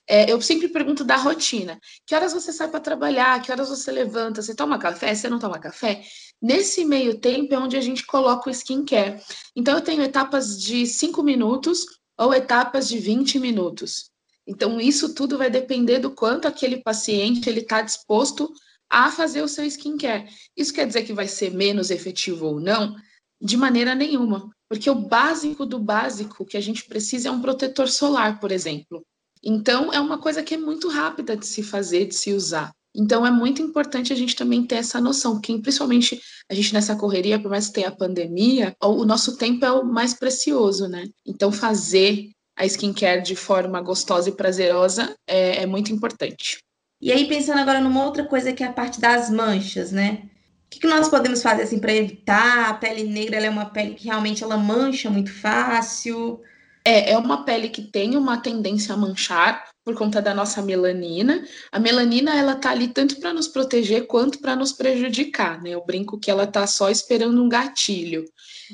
é, 0.09 0.30
eu 0.30 0.40
sempre 0.40 0.69
pergunto 0.69 1.04
da 1.04 1.14
rotina. 1.14 1.80
Que 2.04 2.16
horas 2.16 2.33
você 2.33 2.52
sai 2.52 2.69
para 2.69 2.80
trabalhar? 2.80 3.40
Que 3.40 3.52
horas 3.52 3.69
você 3.69 3.92
levanta? 3.92 4.42
Você 4.42 4.54
toma 4.54 4.78
café? 4.78 5.14
Você 5.14 5.28
não 5.28 5.38
toma 5.38 5.61
café? 5.61 6.02
Nesse 6.42 6.85
meio 6.85 7.21
tempo 7.21 7.54
é 7.54 7.59
onde 7.59 7.76
a 7.76 7.80
gente 7.80 8.04
coloca 8.04 8.49
o 8.49 8.52
skincare. 8.52 9.21
Então, 9.54 9.75
eu 9.76 9.80
tenho 9.80 10.02
etapas 10.02 10.61
de 10.61 10.85
5 10.85 11.23
minutos 11.23 11.87
ou 12.19 12.35
etapas 12.35 12.88
de 12.88 12.99
20 12.99 13.38
minutos. 13.38 14.10
Então, 14.50 14.80
isso 14.80 15.14
tudo 15.14 15.38
vai 15.38 15.49
depender 15.49 16.00
do 16.00 16.11
quanto 16.11 16.49
aquele 16.49 16.78
paciente 16.78 17.49
ele 17.49 17.61
está 17.61 17.83
disposto 17.83 18.52
a 18.90 19.09
fazer 19.09 19.42
o 19.42 19.49
seu 19.49 19.64
skincare. 19.64 20.28
Isso 20.57 20.75
quer 20.75 20.88
dizer 20.88 21.04
que 21.04 21.12
vai 21.12 21.28
ser 21.28 21.52
menos 21.52 21.88
efetivo 21.88 22.47
ou 22.47 22.61
não? 22.61 22.97
De 23.40 23.57
maneira 23.57 23.95
nenhuma, 23.95 24.50
porque 24.69 24.90
o 24.90 24.95
básico 24.97 25.64
do 25.64 25.78
básico 25.78 26.45
que 26.45 26.57
a 26.57 26.61
gente 26.61 26.85
precisa 26.85 27.28
é 27.28 27.30
um 27.30 27.40
protetor 27.40 27.88
solar, 27.88 28.40
por 28.40 28.50
exemplo. 28.50 29.07
Então, 29.40 29.92
é 29.92 30.00
uma 30.00 30.19
coisa 30.19 30.42
que 30.42 30.54
é 30.54 30.59
muito 30.59 30.88
rápida 30.88 31.37
de 31.37 31.47
se 31.47 31.62
fazer, 31.62 32.07
de 32.07 32.16
se 32.16 32.33
usar. 32.33 32.73
Então, 32.92 33.25
é 33.25 33.30
muito 33.30 33.62
importante 33.62 34.12
a 34.12 34.16
gente 34.16 34.35
também 34.35 34.66
ter 34.66 34.75
essa 34.75 35.00
noção, 35.00 35.40
que 35.40 35.57
principalmente 35.61 36.21
a 36.50 36.54
gente 36.54 36.75
nessa 36.75 36.97
correria, 36.97 37.40
por 37.40 37.52
mais 37.52 37.69
que 37.69 37.75
tenha 37.75 37.88
a 37.88 37.97
pandemia, 37.97 38.75
o 38.83 39.04
nosso 39.04 39.37
tempo 39.37 39.64
é 39.64 39.71
o 39.71 39.85
mais 39.85 40.12
precioso, 40.12 40.88
né? 40.88 41.09
Então, 41.25 41.52
fazer 41.52 42.30
a 42.61 42.67
skincare 42.67 43.23
de 43.23 43.35
forma 43.35 43.81
gostosa 43.81 44.29
e 44.29 44.33
prazerosa 44.33 45.17
é, 45.26 45.62
é 45.62 45.67
muito 45.67 45.90
importante. 45.93 46.59
E 47.00 47.11
aí, 47.11 47.26
pensando 47.26 47.59
agora 47.59 47.81
numa 47.81 48.05
outra 48.05 48.25
coisa 48.25 48.52
que 48.52 48.62
é 48.62 48.67
a 48.67 48.73
parte 48.73 49.00
das 49.00 49.31
manchas, 49.31 49.90
né? 49.90 50.25
O 50.67 50.71
que, 50.71 50.81
que 50.81 50.87
nós 50.87 51.09
podemos 51.09 51.43
fazer 51.43 51.62
assim 51.62 51.79
para 51.79 51.95
evitar? 51.95 52.69
A 52.69 52.75
pele 52.75 53.05
negra 53.05 53.38
é 53.38 53.49
uma 53.49 53.64
pele 53.64 53.95
que 53.95 54.05
realmente 54.05 54.45
ela 54.45 54.59
mancha 54.59 55.09
muito 55.09 55.33
fácil. 55.33 56.38
É, 56.85 57.12
é 57.12 57.19
uma 57.19 57.47
pele 57.47 57.71
que 57.71 57.83
tem 57.83 58.14
uma 58.14 58.37
tendência 58.37 58.93
a 58.95 58.99
manchar 58.99 59.70
por 59.85 59.95
conta 59.95 60.21
da 60.21 60.35
nossa 60.35 60.61
melanina. 60.63 61.45
A 61.73 61.79
melanina 61.79 62.35
ela 62.37 62.55
tá 62.55 62.71
ali 62.71 62.89
tanto 62.89 63.19
para 63.19 63.33
nos 63.33 63.49
proteger 63.49 64.07
quanto 64.07 64.39
para 64.39 64.55
nos 64.55 64.73
prejudicar, 64.73 65.63
né? 65.63 65.71
Eu 65.71 65.85
brinco 65.85 66.19
que 66.19 66.31
ela 66.31 66.47
tá 66.47 66.67
só 66.67 66.91
esperando 66.91 67.43
um 67.43 67.49
gatilho. 67.49 68.25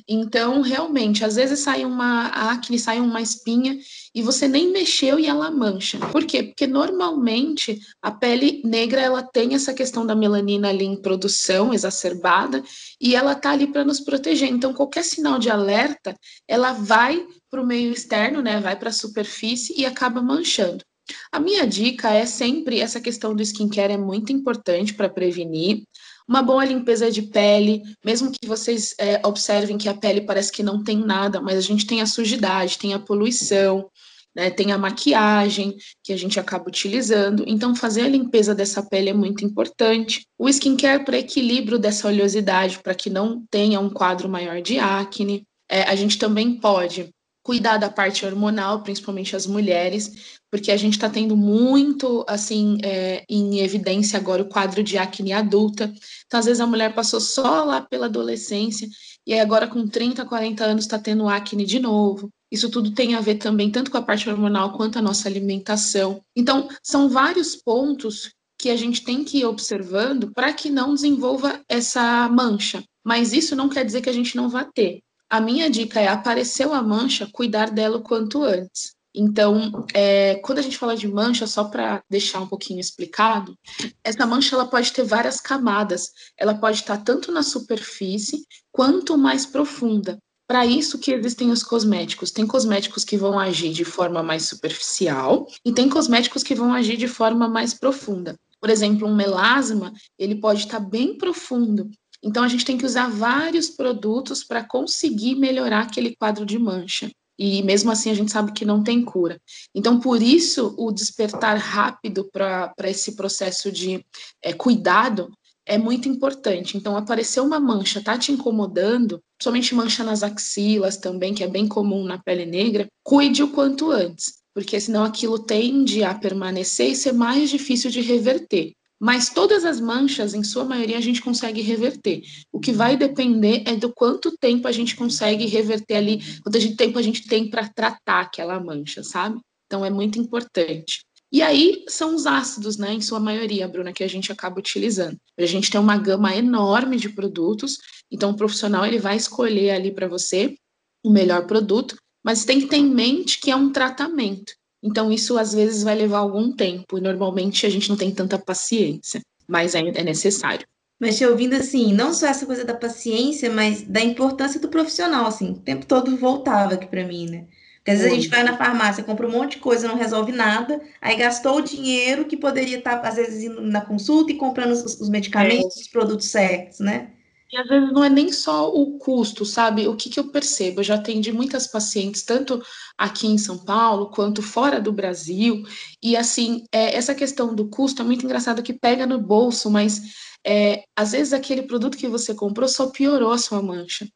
Então, 0.07 0.61
realmente, 0.61 1.25
às 1.25 1.37
vezes 1.37 1.61
sai 1.61 1.85
uma 1.85 2.27
acne, 2.51 2.79
sai 2.79 3.01
uma 3.01 3.23
espinha 3.23 3.79
e 4.15 4.21
você 4.21 4.47
nem 4.49 4.71
mexeu 4.71 5.19
e 5.19 5.27
ela 5.27 5.51
mancha. 5.51 5.99
Por 6.11 6.25
quê? 6.25 6.43
Porque 6.43 6.67
normalmente 6.67 7.79
a 8.03 8.11
pele 8.11 8.61
negra 8.65 9.01
ela 9.01 9.23
tem 9.23 9.55
essa 9.55 9.73
questão 9.73 10.05
da 10.05 10.15
melanina 10.15 10.69
ali 10.69 10.85
em 10.85 11.01
produção 11.01 11.73
exacerbada 11.73 12.63
e 13.01 13.15
ela 13.15 13.35
tá 13.35 13.51
ali 13.51 13.67
para 13.67 13.85
nos 13.85 14.01
proteger. 14.01 14.49
Então, 14.49 14.75
qualquer 14.75 15.05
sinal 15.05 15.39
de 15.39 15.49
alerta, 15.49 16.15
ela 16.49 16.73
vai 16.73 17.27
para 17.51 17.63
o 17.63 17.67
meio 17.67 17.93
externo, 17.93 18.43
né? 18.43 18.61
Vai 18.61 18.77
para 18.77 18.91
a 18.91 18.93
superfície 18.93 19.75
e 19.79 19.87
acaba 19.87 20.21
manchando. 20.21 20.85
A 21.31 21.39
minha 21.39 21.67
dica 21.67 22.13
é 22.13 22.27
sempre 22.27 22.81
essa 22.81 23.01
questão 23.01 23.35
do 23.35 23.43
skincare 23.43 23.93
é 23.93 23.99
muito 23.99 24.33
importante 24.33 24.95
para 24.95 25.09
prevenir. 25.09 25.85
Uma 26.29 26.43
boa 26.43 26.65
limpeza 26.65 27.11
de 27.11 27.23
pele, 27.23 27.83
mesmo 28.05 28.33
que 28.33 28.47
vocês 28.47 28.95
é, 28.99 29.21
observem 29.25 29.79
que 29.79 29.89
a 29.89 29.95
pele 29.95 30.23
parece 30.23 30.51
que 30.51 30.63
não 30.63 30.83
tem 30.83 30.99
nada, 30.99 31.41
mas 31.41 31.57
a 31.57 31.61
gente 31.61 31.87
tem 31.87 32.01
a 32.01 32.07
sujidade, 32.07 32.79
tem 32.79 32.95
a 32.95 32.99
poluição, 32.99 33.89
né, 34.37 34.51
tem 34.51 34.71
a 34.71 34.77
maquiagem 34.77 35.77
que 36.03 36.13
a 36.13 36.17
gente 36.17 36.39
acaba 36.39 36.69
utilizando. 36.69 37.43
Então, 37.47 37.75
fazer 37.75 38.03
a 38.03 38.09
limpeza 38.09 38.55
dessa 38.55 38.83
pele 38.83 39.09
é 39.09 39.15
muito 39.15 39.45
importante. 39.45 40.27
O 40.39 40.49
skincare 40.49 41.05
para 41.05 41.17
equilíbrio 41.17 41.79
dessa 41.79 42.09
oleosidade, 42.09 42.81
para 42.83 42.95
que 42.95 43.09
não 43.09 43.45
tenha 43.51 43.81
um 43.81 43.89
quadro 43.89 44.29
maior 44.29 44.61
de 44.61 44.79
acne. 44.79 45.45
É, 45.69 45.83
a 45.85 45.97
gente 45.97 46.19
também 46.19 46.61
pode 46.61 47.09
cuidar 47.47 47.77
da 47.77 47.89
parte 47.89 48.27
hormonal, 48.27 48.83
principalmente 48.83 49.37
as 49.37 49.47
mulheres, 49.47 50.41
porque 50.51 50.73
a 50.73 50.77
gente 50.77 50.95
está 50.95 51.09
tendo 51.09 51.37
muito, 51.37 52.25
assim, 52.29 52.77
é, 52.83 53.25
em 53.29 53.61
evidência 53.61 54.19
agora 54.19 54.43
o 54.43 54.49
quadro 54.49 54.83
de 54.83 54.99
acne 54.99 55.33
adulta. 55.33 55.95
Então, 56.27 56.41
às 56.41 56.47
vezes, 56.47 56.61
a 56.61 56.67
mulher 56.67 56.93
passou 56.93 57.21
só 57.21 57.63
lá 57.63 57.81
pela 57.81 58.07
adolescência 58.07 58.89
e 59.25 59.33
aí 59.33 59.39
agora 59.39 59.69
com 59.69 59.87
30, 59.87 60.25
40 60.25 60.65
anos 60.65 60.85
está 60.85 60.99
tendo 60.99 61.29
acne 61.29 61.65
de 61.65 61.79
novo. 61.79 62.31
Isso 62.51 62.69
tudo 62.69 62.93
tem 62.93 63.15
a 63.15 63.21
ver 63.21 63.37
também 63.37 63.71
tanto 63.71 63.93
com 63.93 63.97
a 63.97 64.03
parte 64.03 64.29
hormonal 64.29 64.73
quanto 64.73 64.99
a 64.99 65.03
nossa 65.03 65.29
alimentação. 65.29 66.21
Então, 66.35 66.69
são 66.83 67.09
vários 67.09 67.55
pontos 67.55 68.33
que 68.59 68.71
a 68.71 68.77
gente 68.77 69.05
tem 69.05 69.23
que 69.23 69.39
ir 69.39 69.45
observando 69.45 70.33
para 70.33 70.53
que 70.53 70.69
não 70.69 70.95
desenvolva 70.95 71.61
essa 71.69 72.29
mancha. 72.29 72.83
Mas 73.05 73.33
isso 73.33 73.55
não 73.55 73.69
quer 73.69 73.85
dizer 73.85 74.01
que 74.01 74.11
a 74.11 74.13
gente 74.13 74.35
não 74.35 74.49
vá 74.49 74.65
ter. 74.65 75.01
A 75.29 75.41
minha 75.41 75.69
dica 75.69 76.01
é 76.01 76.07
apareceu 76.07 76.73
a 76.73 76.83
mancha, 76.83 77.29
cuidar 77.33 77.71
dela 77.71 77.97
o 77.97 78.03
quanto 78.03 78.43
antes. 78.45 78.97
Então, 79.19 79.87
é, 79.95 80.35
quando 80.37 80.59
a 80.59 80.63
gente 80.63 80.77
fala 80.77 80.95
de 80.95 81.09
mancha, 81.09 81.47
só 81.47 81.65
para 81.65 82.03
deixar 82.09 82.41
um 82.41 82.47
pouquinho 82.47 82.79
explicado, 82.79 83.57
essa 84.05 84.27
mancha 84.27 84.55
ela 84.55 84.67
pode 84.67 84.93
ter 84.93 85.05
várias 85.05 85.41
camadas. 85.41 86.11
Ela 86.37 86.55
pode 86.55 86.81
estar 86.81 86.99
tanto 86.99 87.33
na 87.33 87.43
superfície 87.43 88.47
quanto 88.71 89.17
mais 89.17 89.47
profunda. 89.47 90.19
Para 90.47 90.67
isso 90.67 90.99
que 90.99 91.11
existem 91.11 91.51
os 91.51 91.63
cosméticos. 91.63 92.31
Tem 92.31 92.47
cosméticos 92.47 93.05
que 93.05 93.17
vão 93.17 93.39
agir 93.39 93.73
de 93.73 93.85
forma 93.85 94.23
mais 94.23 94.47
superficial 94.47 95.47
e 95.65 95.73
tem 95.73 95.89
cosméticos 95.89 96.43
que 96.43 96.55
vão 96.55 96.73
agir 96.73 96.97
de 96.97 97.09
forma 97.09 97.49
mais 97.49 97.73
profunda. 97.73 98.37
Por 98.61 98.71
exemplo, 98.71 99.09
um 99.09 99.15
melasma, 99.15 99.93
ele 100.19 100.37
pode 100.37 100.61
estar 100.61 100.79
bem 100.79 101.17
profundo 101.17 101.91
então, 102.23 102.43
a 102.43 102.49
gente 102.49 102.65
tem 102.65 102.79
que 102.79 102.87
usar 102.87 103.09
vários 103.09 103.69
produtos 103.71 104.43
para 104.43 104.65
conseguir 104.65 105.35
melhorar 105.35 105.81
aquele 105.81 106.17
quadro 106.17 106.45
de 106.45 106.59
mancha. 106.59 107.11
E 107.39 107.63
mesmo 107.63 107.91
assim, 107.91 108.11
a 108.11 108.15
gente 108.15 108.33
sabe 108.33 108.53
que 108.53 108.65
não 108.65 108.83
tem 108.83 109.05
cura. 109.05 109.41
Então, 109.75 110.01
por 110.01 110.23
isso, 110.23 110.75
o 110.79 110.91
despertar 110.91 111.57
rápido 111.59 112.29
para 112.33 112.73
esse 112.85 113.15
processo 113.15 113.71
de 113.71 114.05
é, 114.43 114.53
cuidado 114.53 115.31
é 115.67 115.77
muito 115.77 116.09
importante. 116.09 116.77
Então, 116.77 116.97
apareceu 116.97 117.45
uma 117.45 117.61
mancha, 117.61 118.03
tá 118.03 118.17
te 118.17 118.33
incomodando, 118.33 119.21
somente 119.43 119.75
mancha 119.75 120.03
nas 120.03 120.23
axilas 120.23 120.97
também, 120.97 121.35
que 121.35 121.45
é 121.45 121.49
bem 121.49 121.69
comum 121.69 122.05
na 122.05 122.19
pele 122.19 122.47
negra, 122.47 122.87
cuide 123.03 123.43
o 123.43 123.51
quanto 123.51 123.91
antes, 123.91 124.39
porque 124.55 124.81
senão 124.81 125.05
aquilo 125.05 125.39
tende 125.39 126.03
a 126.05 126.15
permanecer 126.15 126.93
e 126.93 126.97
ser 126.97 127.13
mais 127.13 127.51
difícil 127.51 127.91
de 127.91 128.01
reverter. 128.01 128.73
Mas 128.99 129.29
todas 129.29 129.65
as 129.65 129.79
manchas, 129.79 130.33
em 130.33 130.43
sua 130.43 130.65
maioria, 130.65 130.97
a 130.97 131.03
gente 131.03 131.21
consegue 131.21 131.61
reverter. 131.61 132.23
O 132.51 132.59
que 132.59 132.73
vai 132.73 132.97
depender 132.97 133.63
é 133.67 133.77
do 133.77 133.93
quanto 133.93 134.37
tempo 134.39 134.67
a 134.67 134.73
gente 134.73 134.97
consegue 134.97 135.47
reverter 135.47 135.97
ali, 135.97 136.21
quanto 136.43 136.77
tempo 136.77 136.99
a 136.99 137.03
gente 137.03 137.27
tem 137.27 137.51
para 137.51 137.69
tratar 137.69 138.21
aquela 138.21 138.59
mancha, 138.59 139.03
sabe? 139.03 139.39
Então 139.67 139.85
é 139.85 139.91
muito 139.91 140.19
importante. 140.19 141.01
E 141.31 141.43
aí 141.43 141.85
são 141.89 142.15
os 142.15 142.25
ácidos, 142.25 142.79
né, 142.79 142.95
em 142.95 143.01
sua 143.01 143.21
maioria, 143.21 143.69
Bruna, 143.69 143.93
que 143.93 144.05
a 144.05 144.09
gente 144.09 144.31
acaba 144.33 144.59
utilizando. 144.59 145.19
A 145.39 145.45
gente 145.45 145.71
tem 145.71 145.81
uma 145.81 145.99
gama 145.99 146.35
enorme 146.35 146.97
de 146.97 147.09
produtos, 147.09 147.79
então 148.11 148.31
o 148.31 148.37
profissional 148.37 148.87
ele 148.87 148.99
vai 148.99 149.17
escolher 149.17 149.73
ali 149.73 149.93
para 149.93 150.09
você 150.09 150.57
o 151.05 151.11
melhor 151.11 151.47
produto, 151.47 151.97
mas 152.25 152.45
tem 152.45 152.61
que 152.61 152.67
ter 152.67 152.77
em 152.77 152.89
mente 152.89 153.41
que 153.41 153.51
é 153.51 153.57
um 153.57 153.71
tratamento. 153.71 154.55
Então 154.87 155.11
isso 155.11 155.37
às 155.37 155.53
vezes 155.53 155.83
vai 155.83 155.97
levar 155.97 156.19
algum 156.19 156.53
tempo, 156.53 156.97
e 156.97 157.01
normalmente 157.01 157.67
a 157.67 157.71
gente 157.71 157.89
não 157.89 157.97
tem 157.97 158.13
tanta 158.13 158.39
paciência, 158.39 159.21
mas 159.49 159.75
é, 159.75 159.81
é 159.81 160.05
necessário. 160.05 160.67
Mas 160.99 161.19
te 161.19 161.27
ouvindo 161.27 161.55
assim, 161.55 161.93
não 161.93 162.15
só 162.15 162.27
essa 162.27 162.47
coisa 162.47 162.65
da 162.65 162.73
paciência, 162.73 163.51
mas 163.51 163.83
da 163.83 164.01
importância 164.01 164.61
do 164.61 164.69
profissional, 164.69 165.27
assim, 165.27 165.51
o 165.51 165.59
tempo 165.59 165.85
todo 165.85 166.17
voltava 166.17 166.75
aqui 166.75 166.87
para 166.87 167.05
mim, 167.05 167.29
né? 167.29 167.47
Porque 167.77 167.91
às 167.91 167.99
vezes 167.99 168.13
a 168.13 168.17
gente 168.17 168.29
vai 168.29 168.43
na 168.43 168.57
farmácia, 168.57 169.05
compra 169.05 169.27
um 169.27 169.31
monte 169.31 169.53
de 169.53 169.59
coisa, 169.59 169.87
não 169.87 169.97
resolve 169.97 170.33
nada, 170.33 170.81
aí 171.01 171.17
gastou 171.17 171.59
o 171.59 171.63
dinheiro 171.63 172.25
que 172.25 172.37
poderia 172.37 172.79
estar, 172.79 173.01
às 173.01 173.17
vezes, 173.17 173.45
indo 173.45 173.61
na 173.61 173.81
consulta 173.81 174.33
e 174.33 174.37
comprando 174.37 174.73
os, 174.73 175.01
os 175.01 175.09
medicamentos, 175.09 175.77
é. 175.77 175.81
os 175.81 175.89
produtos 175.89 176.27
certos, 176.29 176.81
né? 176.81 177.11
E 177.53 177.57
às 177.57 177.69
vezes 177.69 177.93
não 177.93 178.03
é 178.03 178.09
nem 178.09 178.33
só 178.33 178.69
o 178.73 178.99
custo, 178.99 179.45
sabe? 179.45 179.87
O 179.87 179.97
que, 179.97 180.11
que 180.11 180.19
eu 180.19 180.31
percebo? 180.33 180.81
Eu 180.81 180.85
já 180.85 180.97
atendi 180.97 181.33
muitas 181.33 181.67
pacientes, 181.67 182.25
tanto 182.25 182.61
aqui 182.99 183.27
em 183.29 183.39
São 183.39 183.65
Paulo 183.65 184.11
quanto 184.11 184.43
fora 184.43 184.81
do 184.81 184.93
Brasil, 184.93 185.63
e 186.03 186.17
assim, 186.17 186.65
é, 186.73 186.97
essa 186.97 187.15
questão 187.15 187.55
do 187.55 187.69
custo 187.69 188.03
é 188.03 188.05
muito 188.05 188.25
engraçado 188.25 188.63
que 188.63 188.73
pega 188.73 189.07
no 189.07 189.21
bolso, 189.21 189.71
mas 189.71 190.01
é, 190.45 190.83
às 190.97 191.13
vezes 191.13 191.33
aquele 191.33 191.63
produto 191.63 191.97
que 191.97 192.09
você 192.09 192.35
comprou 192.35 192.69
só 192.69 192.89
piorou 192.91 193.31
a 193.31 193.39
sua 193.39 193.63
mancha. 193.63 194.09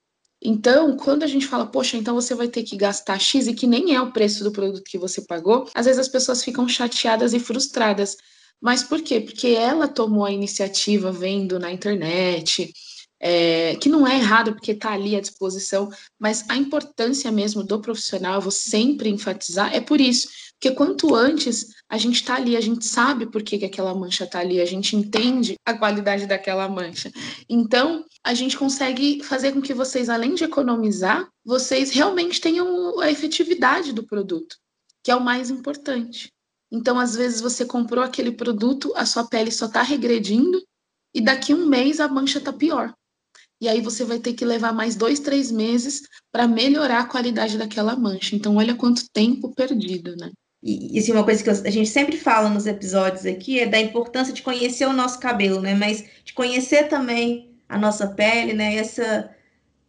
Então, 0.42 0.96
quando 0.96 1.22
a 1.22 1.26
gente 1.26 1.46
fala, 1.46 1.66
poxa, 1.66 1.96
então 1.96 2.14
você 2.14 2.34
vai 2.34 2.48
ter 2.48 2.62
que 2.62 2.76
gastar 2.76 3.18
X 3.18 3.46
e 3.46 3.54
que 3.54 3.66
nem 3.66 3.94
é 3.94 4.00
o 4.00 4.12
preço 4.12 4.42
do 4.42 4.50
produto 4.50 4.82
que 4.86 4.98
você 4.98 5.20
pagou, 5.22 5.68
às 5.74 5.84
vezes 5.86 6.00
as 6.00 6.08
pessoas 6.08 6.42
ficam 6.42 6.66
chateadas 6.66 7.34
e 7.34 7.38
frustradas. 7.38 8.16
Mas 8.60 8.82
por 8.82 9.02
quê? 9.02 9.20
Porque 9.20 9.48
ela 9.48 9.86
tomou 9.86 10.24
a 10.24 10.32
iniciativa 10.32 11.12
vendo 11.12 11.58
na 11.58 11.70
internet, 11.70 12.72
é, 13.20 13.76
que 13.76 13.88
não 13.88 14.06
é 14.06 14.16
errado 14.16 14.54
porque 14.54 14.72
está 14.72 14.92
ali 14.92 15.14
à 15.14 15.20
disposição, 15.20 15.90
mas 16.18 16.44
a 16.48 16.56
importância 16.56 17.30
mesmo 17.30 17.62
do 17.62 17.80
profissional, 17.80 18.36
eu 18.36 18.40
vou 18.40 18.50
sempre 18.50 19.10
enfatizar, 19.10 19.74
é 19.74 19.80
por 19.80 20.00
isso. 20.00 20.28
Porque 20.60 20.74
quanto 20.74 21.14
antes 21.14 21.68
a 21.88 21.96
gente 21.96 22.16
está 22.16 22.34
ali, 22.34 22.56
a 22.56 22.60
gente 22.60 22.84
sabe 22.84 23.26
por 23.26 23.42
que, 23.42 23.58
que 23.58 23.64
aquela 23.64 23.94
mancha 23.94 24.24
está 24.24 24.40
ali, 24.40 24.60
a 24.60 24.66
gente 24.66 24.94
entende 24.94 25.54
a 25.64 25.72
qualidade 25.72 26.26
daquela 26.26 26.68
mancha. 26.68 27.10
Então, 27.48 28.04
a 28.22 28.34
gente 28.34 28.58
consegue 28.58 29.22
fazer 29.22 29.52
com 29.52 29.62
que 29.62 29.72
vocês, 29.72 30.10
além 30.10 30.34
de 30.34 30.44
economizar, 30.44 31.26
vocês 31.44 31.90
realmente 31.90 32.40
tenham 32.40 33.00
a 33.00 33.10
efetividade 33.10 33.92
do 33.94 34.06
produto, 34.06 34.56
que 35.02 35.10
é 35.10 35.16
o 35.16 35.20
mais 35.20 35.48
importante. 35.48 36.30
Então, 36.70 36.98
às 36.98 37.16
vezes, 37.16 37.40
você 37.40 37.64
comprou 37.64 38.04
aquele 38.04 38.32
produto, 38.32 38.92
a 38.94 39.06
sua 39.06 39.26
pele 39.26 39.50
só 39.50 39.64
está 39.64 39.80
regredindo, 39.80 40.62
e 41.14 41.20
daqui 41.20 41.54
um 41.54 41.66
mês 41.66 42.00
a 42.00 42.06
mancha 42.06 42.38
está 42.38 42.52
pior. 42.52 42.94
E 43.60 43.68
aí 43.68 43.80
você 43.80 44.04
vai 44.04 44.18
ter 44.18 44.32
que 44.32 44.44
levar 44.44 44.72
mais 44.72 44.96
dois, 44.96 45.20
três 45.20 45.50
meses 45.50 46.02
para 46.32 46.48
melhorar 46.48 47.00
a 47.00 47.06
qualidade 47.06 47.58
daquela 47.58 47.94
mancha. 47.94 48.34
Então, 48.34 48.56
olha 48.56 48.74
quanto 48.74 49.10
tempo 49.10 49.54
perdido, 49.54 50.16
né? 50.16 50.30
E, 50.62 50.98
assim, 50.98 51.12
uma 51.12 51.24
coisa 51.24 51.42
que 51.42 51.50
a 51.50 51.70
gente 51.70 51.88
sempre 51.88 52.16
fala 52.16 52.48
nos 52.48 52.66
episódios 52.66 53.24
aqui 53.24 53.60
é 53.60 53.66
da 53.66 53.80
importância 53.80 54.32
de 54.32 54.42
conhecer 54.42 54.86
o 54.86 54.92
nosso 54.92 55.18
cabelo, 55.18 55.60
né? 55.60 55.74
Mas 55.74 56.04
de 56.24 56.32
conhecer 56.32 56.88
também 56.88 57.50
a 57.68 57.78
nossa 57.78 58.06
pele, 58.08 58.52
né? 58.52 58.76
Essa, 58.76 59.30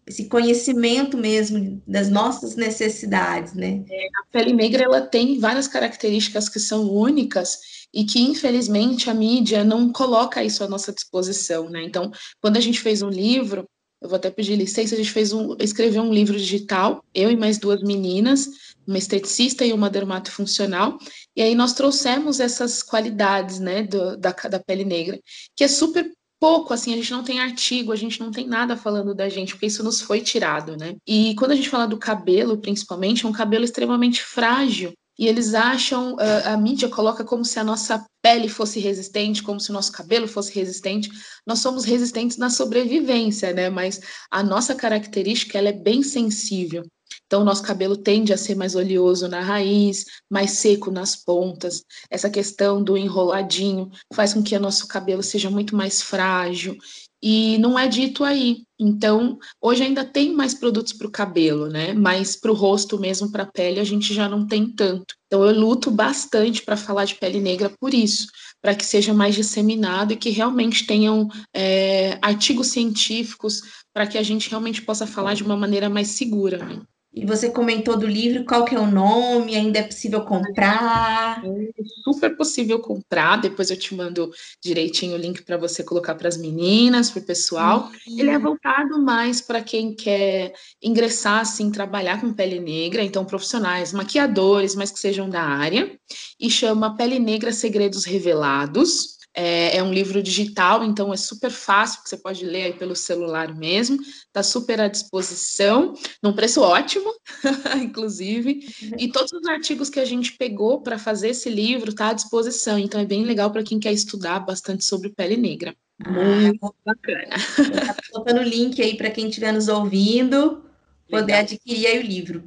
esse 0.05 0.25
conhecimento 0.25 1.17
mesmo 1.17 1.81
das 1.87 2.09
nossas 2.09 2.55
necessidades, 2.55 3.53
né? 3.53 3.83
É, 3.89 4.05
a 4.05 4.31
pele 4.31 4.53
negra, 4.53 4.83
ela 4.83 5.01
tem 5.01 5.39
várias 5.39 5.67
características 5.67 6.49
que 6.49 6.59
são 6.59 6.89
únicas 6.89 7.80
e 7.93 8.05
que, 8.05 8.21
infelizmente, 8.21 9.09
a 9.09 9.13
mídia 9.13 9.63
não 9.63 9.91
coloca 9.91 10.43
isso 10.43 10.63
à 10.63 10.67
nossa 10.67 10.93
disposição, 10.93 11.69
né? 11.69 11.83
Então, 11.83 12.11
quando 12.41 12.57
a 12.57 12.61
gente 12.61 12.79
fez 12.79 13.01
um 13.01 13.09
livro, 13.09 13.65
eu 14.01 14.09
vou 14.09 14.15
até 14.15 14.31
pedir 14.31 14.55
licença, 14.55 14.95
a 14.95 14.97
gente 14.97 15.11
fez 15.11 15.31
um, 15.31 15.55
escreveu 15.59 16.01
um 16.01 16.13
livro 16.13 16.37
digital, 16.37 17.03
eu 17.13 17.29
e 17.29 17.37
mais 17.37 17.59
duas 17.59 17.81
meninas, 17.83 18.49
uma 18.87 18.97
esteticista 18.97 19.63
e 19.63 19.71
uma 19.73 19.89
dermatofuncional, 19.89 20.97
e 21.35 21.41
aí 21.41 21.53
nós 21.53 21.73
trouxemos 21.73 22.39
essas 22.39 22.81
qualidades, 22.81 23.59
né, 23.59 23.83
do, 23.83 24.17
da, 24.17 24.31
da 24.31 24.59
pele 24.59 24.83
negra, 24.83 25.19
que 25.55 25.63
é 25.63 25.67
super 25.67 26.11
pouco, 26.39 26.73
assim, 26.73 26.91
a 26.91 26.95
gente 26.95 27.11
não 27.11 27.23
tem 27.23 27.39
artigo, 27.39 27.91
a 27.91 27.95
gente 27.95 28.19
não 28.19 28.31
tem 28.31 28.47
nada 28.47 28.75
falando 28.75 29.13
da 29.13 29.29
gente, 29.29 29.53
porque 29.53 29.67
isso 29.67 29.83
nos 29.83 30.01
foi 30.01 30.21
tirado, 30.21 30.75
né? 30.75 30.95
E 31.05 31.35
quando 31.35 31.51
a 31.51 31.55
gente 31.55 31.69
fala 31.69 31.85
do 31.85 31.99
cabelo, 31.99 32.57
principalmente, 32.57 33.23
é 33.23 33.29
um 33.29 33.31
cabelo 33.31 33.63
extremamente 33.63 34.23
frágil, 34.23 34.91
e 35.21 35.27
eles 35.27 35.53
acham, 35.53 36.17
a, 36.19 36.53
a 36.53 36.57
mídia 36.57 36.89
coloca 36.89 37.23
como 37.23 37.45
se 37.45 37.59
a 37.59 37.63
nossa 37.63 38.03
pele 38.23 38.49
fosse 38.49 38.79
resistente, 38.79 39.43
como 39.43 39.59
se 39.59 39.69
o 39.69 39.73
nosso 39.73 39.91
cabelo 39.91 40.27
fosse 40.27 40.51
resistente. 40.51 41.11
Nós 41.45 41.59
somos 41.59 41.85
resistentes 41.85 42.37
na 42.37 42.49
sobrevivência, 42.49 43.53
né? 43.53 43.69
Mas 43.69 44.01
a 44.31 44.41
nossa 44.41 44.73
característica 44.73 45.59
ela 45.59 45.69
é 45.69 45.73
bem 45.73 46.01
sensível. 46.01 46.83
Então, 47.27 47.43
o 47.43 47.45
nosso 47.45 47.61
cabelo 47.61 47.95
tende 47.95 48.33
a 48.33 48.37
ser 48.37 48.55
mais 48.55 48.73
oleoso 48.73 49.27
na 49.27 49.41
raiz, 49.41 50.05
mais 50.27 50.53
seco 50.53 50.89
nas 50.89 51.15
pontas. 51.15 51.83
Essa 52.09 52.27
questão 52.27 52.83
do 52.83 52.97
enroladinho 52.97 53.91
faz 54.11 54.33
com 54.33 54.41
que 54.41 54.57
o 54.57 54.59
nosso 54.59 54.87
cabelo 54.87 55.21
seja 55.21 55.51
muito 55.51 55.75
mais 55.75 56.01
frágil. 56.01 56.75
E 57.23 57.57
não 57.59 57.77
é 57.77 57.87
dito 57.87 58.23
aí. 58.23 58.63
Então, 58.79 59.37
hoje 59.61 59.83
ainda 59.83 60.03
tem 60.03 60.33
mais 60.33 60.55
produtos 60.55 60.91
para 60.91 61.05
o 61.05 61.11
cabelo, 61.11 61.67
né? 61.67 61.93
Mas 61.93 62.35
para 62.35 62.51
o 62.51 62.55
rosto 62.55 62.99
mesmo, 62.99 63.31
para 63.31 63.43
a 63.43 63.51
pele, 63.51 63.79
a 63.79 63.83
gente 63.83 64.11
já 64.11 64.27
não 64.27 64.47
tem 64.47 64.67
tanto. 64.67 65.13
Então, 65.27 65.45
eu 65.45 65.57
luto 65.57 65.91
bastante 65.91 66.63
para 66.63 66.75
falar 66.75 67.05
de 67.05 67.15
pele 67.15 67.39
negra 67.39 67.71
por 67.79 67.93
isso, 67.93 68.27
para 68.59 68.73
que 68.73 68.83
seja 68.83 69.13
mais 69.13 69.35
disseminado 69.35 70.13
e 70.13 70.17
que 70.17 70.31
realmente 70.31 70.87
tenham 70.87 71.27
é, 71.53 72.17
artigos 72.23 72.67
científicos 72.67 73.61
para 73.93 74.07
que 74.07 74.17
a 74.17 74.23
gente 74.23 74.49
realmente 74.49 74.81
possa 74.81 75.05
falar 75.05 75.35
de 75.35 75.43
uma 75.43 75.55
maneira 75.55 75.89
mais 75.89 76.07
segura. 76.09 76.57
Né? 76.57 76.81
E 77.13 77.25
você 77.25 77.49
comentou 77.49 77.97
do 77.97 78.07
livro, 78.07 78.45
qual 78.45 78.63
que 78.63 78.73
é 78.73 78.79
o 78.79 78.89
nome? 78.89 79.53
Ainda 79.53 79.79
é 79.79 79.83
possível 79.83 80.21
comprar? 80.21 81.43
É 81.45 81.83
super 82.05 82.37
possível 82.37 82.79
comprar. 82.79 83.35
Depois 83.41 83.69
eu 83.69 83.77
te 83.77 83.93
mando 83.93 84.31
direitinho 84.63 85.15
o 85.15 85.17
link 85.17 85.43
para 85.43 85.57
você 85.57 85.83
colocar 85.83 86.15
para 86.15 86.29
as 86.29 86.37
meninas, 86.37 87.11
para 87.11 87.21
o 87.21 87.25
pessoal. 87.25 87.91
Uhum. 88.07 88.19
Ele 88.19 88.29
é 88.29 88.39
voltado 88.39 88.97
mais 88.97 89.41
para 89.41 89.61
quem 89.61 89.93
quer 89.93 90.53
ingressar, 90.81 91.41
assim, 91.41 91.69
trabalhar 91.69 92.21
com 92.21 92.33
pele 92.33 92.61
negra, 92.61 93.03
então 93.03 93.25
profissionais, 93.25 93.91
maquiadores, 93.91 94.73
mas 94.73 94.89
que 94.89 94.99
sejam 94.99 95.29
da 95.29 95.41
área. 95.41 95.91
E 96.39 96.49
chama 96.49 96.95
Pele 96.95 97.19
Negra 97.19 97.51
Segredos 97.51 98.05
Revelados. 98.05 99.20
É, 99.33 99.77
é, 99.77 99.83
um 99.83 99.93
livro 99.93 100.21
digital, 100.21 100.83
então 100.83 101.13
é 101.13 101.17
super 101.17 101.51
fácil, 101.51 102.03
que 102.03 102.09
você 102.09 102.17
pode 102.17 102.45
ler 102.45 102.63
aí 102.63 102.73
pelo 102.73 102.95
celular 102.95 103.55
mesmo, 103.55 103.97
está 104.01 104.43
super 104.43 104.81
à 104.81 104.89
disposição, 104.89 105.93
num 106.21 106.33
preço 106.33 106.61
ótimo, 106.61 107.13
inclusive, 107.81 108.67
e 108.97 109.09
todos 109.09 109.31
os 109.31 109.47
artigos 109.47 109.89
que 109.89 110.01
a 110.01 110.05
gente 110.05 110.33
pegou 110.33 110.81
para 110.81 110.99
fazer 110.99 111.29
esse 111.29 111.49
livro 111.49 111.91
está 111.91 112.09
à 112.09 112.13
disposição, 112.13 112.77
então 112.77 112.99
é 112.99 113.05
bem 113.05 113.23
legal 113.23 113.49
para 113.51 113.63
quem 113.63 113.79
quer 113.79 113.93
estudar 113.93 114.41
bastante 114.41 114.83
sobre 114.83 115.09
pele 115.09 115.37
negra. 115.37 115.73
Muito 116.05 116.65
ah, 116.65 116.71
bacana. 116.85 117.35
Estou 117.35 118.03
colocando 118.11 118.41
o 118.41 118.43
link 118.43 118.81
aí 118.81 118.97
para 118.97 119.11
quem 119.11 119.29
estiver 119.29 119.53
nos 119.53 119.67
ouvindo, 119.67 120.63
poder 121.09 121.27
legal. 121.27 121.41
adquirir 121.41 121.87
aí 121.87 121.99
o 121.99 122.03
livro. 122.03 122.43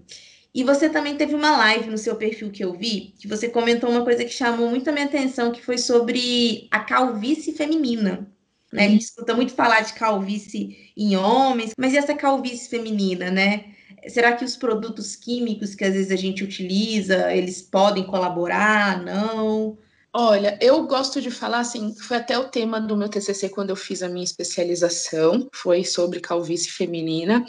E 0.55 0.63
você 0.63 0.89
também 0.89 1.17
teve 1.17 1.35
uma 1.35 1.57
live 1.57 1.91
no 1.91 1.99
seu 1.99 2.15
perfil 2.15 2.51
que 2.51 2.63
eu 2.65 2.73
vi, 2.73 3.13
que 3.19 3.27
você 3.27 3.49
comentou 3.49 3.91
uma 3.91 4.05
coisa 4.05 4.25
que 4.25 4.31
chamou 4.31 4.71
muito 4.71 4.89
a 4.89 4.93
minha 4.93 5.07
atenção, 5.07 5.51
que 5.51 5.61
foi 5.61 5.77
sobre 5.77 6.69
a 6.71 6.79
calvície 6.79 7.53
feminina. 7.53 8.31
Né? 8.73 8.87
A 8.87 8.89
gente 8.89 9.03
escuta 9.03 9.35
muito 9.35 9.53
falar 9.53 9.81
de 9.81 9.93
calvície 9.95 10.93
em 10.97 11.17
homens, 11.17 11.73
mas 11.79 11.93
e 11.93 11.97
essa 11.97 12.15
calvície 12.15 12.69
feminina, 12.69 13.31
né? 13.31 13.67
Será 14.09 14.33
que 14.33 14.45
os 14.45 14.57
produtos 14.57 15.17
químicos 15.17 15.75
que 15.75 15.85
às 15.85 15.95
vezes 15.95 16.11
a 16.11 16.17
gente 16.17 16.45
utiliza, 16.45 17.33
eles 17.33 17.63
podem 17.63 18.05
colaborar? 18.05 19.03
Não? 19.03 19.79
Olha, 20.13 20.57
eu 20.61 20.87
gosto 20.87 21.21
de 21.21 21.31
falar 21.31 21.61
assim, 21.61 21.95
foi 21.97 22.19
até 22.19 22.39
o 22.39 22.49
tema 22.49 22.81
do 22.81 22.97
meu 22.97 23.09
TCC 23.09 23.49
quando 23.49 23.71
eu 23.71 23.77
fiz 23.77 24.03
a 24.03 24.09
minha 24.09 24.25
especialização, 24.25 25.49
foi 25.53 25.85
sobre 25.85 26.21
calvície 26.21 26.71
feminina. 26.71 27.45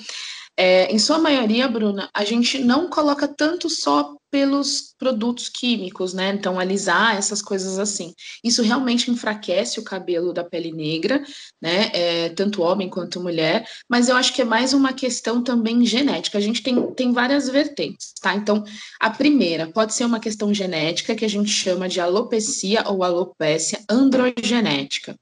É, 0.57 0.91
em 0.91 0.97
sua 0.97 1.17
maioria, 1.17 1.67
Bruna, 1.67 2.09
a 2.13 2.23
gente 2.23 2.59
não 2.59 2.89
coloca 2.89 3.27
tanto 3.27 3.69
só 3.69 4.15
pelos 4.31 4.93
produtos 4.97 5.47
químicos, 5.47 6.13
né? 6.13 6.33
Então, 6.33 6.59
alisar 6.59 7.15
essas 7.15 7.41
coisas 7.41 7.79
assim. 7.79 8.13
Isso 8.43 8.61
realmente 8.61 9.09
enfraquece 9.09 9.79
o 9.79 9.83
cabelo 9.83 10.33
da 10.33 10.43
pele 10.43 10.73
negra, 10.73 11.23
né? 11.61 11.89
É, 11.93 12.29
tanto 12.29 12.61
homem 12.61 12.89
quanto 12.89 13.21
mulher, 13.21 13.65
mas 13.89 14.09
eu 14.09 14.15
acho 14.17 14.33
que 14.33 14.41
é 14.41 14.45
mais 14.45 14.73
uma 14.73 14.91
questão 14.91 15.41
também 15.41 15.85
genética. 15.85 16.37
A 16.37 16.41
gente 16.41 16.61
tem, 16.61 16.93
tem 16.93 17.13
várias 17.13 17.47
vertentes, 17.47 18.13
tá? 18.21 18.35
Então, 18.35 18.63
a 18.99 19.09
primeira 19.09 19.67
pode 19.71 19.93
ser 19.93 20.03
uma 20.03 20.19
questão 20.19 20.53
genética 20.53 21.15
que 21.15 21.23
a 21.23 21.29
gente 21.29 21.49
chama 21.49 21.87
de 21.87 22.01
alopecia 22.01 22.83
ou 22.87 23.03
alopécia 23.03 23.79
androgenética. 23.89 25.15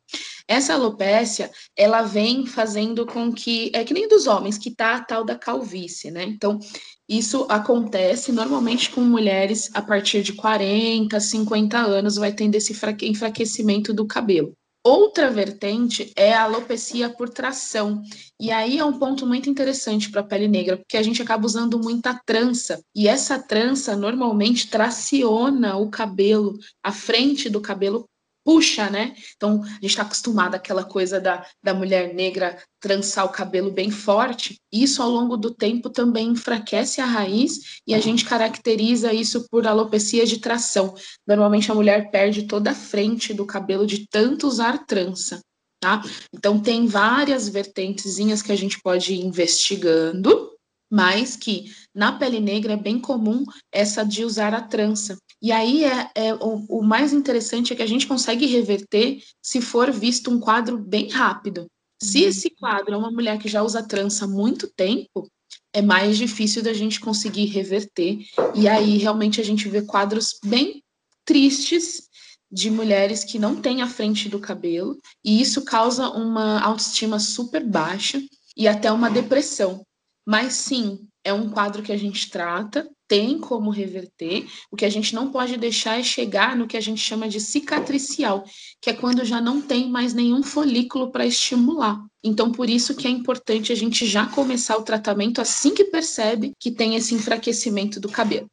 Essa 0.47 0.73
alopécia, 0.73 1.49
ela 1.75 2.01
vem 2.01 2.45
fazendo 2.45 3.05
com 3.05 3.31
que, 3.31 3.71
é 3.73 3.83
que 3.83 3.93
nem 3.93 4.07
dos 4.07 4.27
homens, 4.27 4.57
que 4.57 4.71
tá 4.71 4.95
a 4.95 5.03
tal 5.03 5.23
da 5.23 5.35
calvície, 5.35 6.11
né? 6.11 6.23
Então, 6.23 6.59
isso 7.07 7.45
acontece 7.49 8.31
normalmente 8.31 8.89
com 8.89 9.01
mulheres 9.01 9.69
a 9.73 9.81
partir 9.81 10.21
de 10.23 10.33
40, 10.33 11.19
50 11.19 11.77
anos, 11.77 12.15
vai 12.15 12.33
tendo 12.33 12.55
esse 12.55 12.73
enfraquecimento 13.03 13.93
do 13.93 14.05
cabelo. 14.05 14.53
Outra 14.85 15.29
vertente 15.29 16.11
é 16.13 16.33
a 16.33 16.43
alopecia 16.43 17.09
por 17.09 17.29
tração. 17.29 18.01
E 18.37 18.51
aí 18.51 18.77
é 18.77 18.83
um 18.83 18.99
ponto 18.99 19.25
muito 19.25 19.49
interessante 19.49 20.11
para 20.11 20.19
a 20.19 20.25
pele 20.25 20.45
negra, 20.45 20.75
porque 20.75 20.97
a 20.97 21.01
gente 21.01 21.21
acaba 21.21 21.45
usando 21.45 21.79
muita 21.79 22.19
trança. 22.25 22.83
E 22.93 23.07
essa 23.07 23.41
trança 23.41 23.95
normalmente 23.95 24.69
traciona 24.69 25.77
o 25.77 25.89
cabelo, 25.89 26.59
a 26.83 26.91
frente 26.91 27.49
do 27.49 27.61
cabelo 27.61 28.09
puxa, 28.43 28.89
né? 28.89 29.15
Então, 29.35 29.63
a 29.63 29.67
gente 29.67 29.85
está 29.85 30.01
acostumado 30.03 30.55
àquela 30.55 30.83
coisa 30.83 31.19
da, 31.19 31.45
da 31.63 31.73
mulher 31.73 32.13
negra 32.13 32.61
trançar 32.79 33.25
o 33.25 33.29
cabelo 33.29 33.71
bem 33.71 33.89
forte. 33.89 34.59
Isso, 34.71 35.01
ao 35.01 35.09
longo 35.09 35.37
do 35.37 35.53
tempo, 35.53 35.89
também 35.89 36.29
enfraquece 36.29 36.99
a 36.99 37.05
raiz 37.05 37.79
e 37.87 37.93
a 37.93 37.99
gente 37.99 38.25
caracteriza 38.25 39.13
isso 39.13 39.47
por 39.49 39.65
alopecia 39.65 40.25
de 40.25 40.39
tração. 40.39 40.93
Normalmente, 41.25 41.71
a 41.71 41.75
mulher 41.75 42.11
perde 42.11 42.43
toda 42.43 42.71
a 42.71 42.75
frente 42.75 43.33
do 43.33 43.45
cabelo 43.45 43.87
de 43.87 44.07
tanto 44.07 44.47
usar 44.47 44.85
trança. 44.85 45.41
Tá? 45.79 46.01
Então, 46.33 46.59
tem 46.59 46.87
várias 46.87 47.49
vertentezinhas 47.49 48.41
que 48.41 48.51
a 48.51 48.55
gente 48.55 48.81
pode 48.81 49.13
ir 49.13 49.25
investigando, 49.25 50.53
mas 50.89 51.35
que 51.35 51.73
na 51.93 52.11
pele 52.11 52.39
negra 52.39 52.73
é 52.73 52.77
bem 52.77 52.99
comum 52.99 53.43
essa 53.71 54.03
de 54.05 54.23
usar 54.23 54.53
a 54.53 54.61
trança. 54.61 55.17
E 55.43 55.51
aí 55.51 55.83
é, 55.83 56.09
é 56.15 56.33
o, 56.35 56.65
o, 56.69 56.81
mais 56.81 57.11
interessante 57.11 57.73
é 57.73 57.75
que 57.75 57.83
a 57.83 57.87
gente 57.87 58.07
consegue 58.07 58.45
reverter 58.45 59.21
se 59.41 59.59
for 59.59 59.91
visto 59.91 60.31
um 60.31 60.39
quadro 60.39 60.77
bem 60.77 61.09
rápido. 61.09 61.67
Se 62.01 62.21
uhum. 62.21 62.29
esse 62.29 62.49
quadro 62.51 62.93
é 62.93 62.97
uma 62.97 63.11
mulher 63.11 63.37
que 63.37 63.49
já 63.49 63.61
usa 63.61 63.83
trança 63.85 64.23
há 64.23 64.27
muito 64.27 64.71
tempo, 64.73 65.29
é 65.73 65.81
mais 65.81 66.17
difícil 66.17 66.63
da 66.63 66.71
gente 66.71 66.97
conseguir 66.97 67.47
reverter. 67.47 68.19
E 68.55 68.69
aí 68.69 68.97
realmente 68.97 69.41
a 69.41 69.43
gente 69.43 69.67
vê 69.67 69.81
quadros 69.81 70.39
bem 70.45 70.81
tristes 71.25 72.07
de 72.49 72.71
mulheres 72.71 73.25
que 73.25 73.37
não 73.37 73.59
têm 73.59 73.81
a 73.81 73.89
frente 73.89 74.29
do 74.29 74.39
cabelo, 74.39 74.97
e 75.25 75.41
isso 75.41 75.65
causa 75.65 76.07
uma 76.09 76.61
autoestima 76.61 77.19
super 77.19 77.65
baixa 77.65 78.21
e 78.55 78.65
até 78.65 78.89
uma 78.91 79.09
depressão. 79.09 79.85
Mas 80.25 80.53
sim, 80.53 81.05
é 81.23 81.33
um 81.33 81.49
quadro 81.49 81.83
que 81.83 81.91
a 81.91 81.97
gente 81.97 82.29
trata, 82.29 82.87
tem 83.13 83.37
como 83.37 83.69
reverter. 83.69 84.47
O 84.71 84.75
que 84.75 84.83
a 84.83 84.89
gente 84.89 85.13
não 85.13 85.29
pode 85.29 85.55
deixar 85.55 85.99
é 85.99 86.03
chegar 86.03 86.55
no 86.55 86.65
que 86.65 86.75
a 86.75 86.81
gente 86.81 86.99
chama 86.99 87.29
de 87.29 87.39
cicatricial, 87.39 88.43
que 88.81 88.89
é 88.89 88.93
quando 88.93 89.23
já 89.23 89.39
não 89.39 89.61
tem 89.61 89.87
mais 89.87 90.15
nenhum 90.15 90.41
folículo 90.41 91.11
para 91.11 91.23
estimular. 91.23 92.03
Então, 92.23 92.51
por 92.51 92.67
isso 92.67 92.95
que 92.95 93.07
é 93.07 93.11
importante 93.11 93.71
a 93.71 93.75
gente 93.75 94.07
já 94.07 94.25
começar 94.25 94.77
o 94.77 94.81
tratamento 94.81 95.39
assim 95.39 95.75
que 95.75 95.83
percebe 95.83 96.53
que 96.59 96.71
tem 96.71 96.95
esse 96.95 97.13
enfraquecimento 97.13 97.99
do 97.99 98.09
cabelo. 98.09 98.47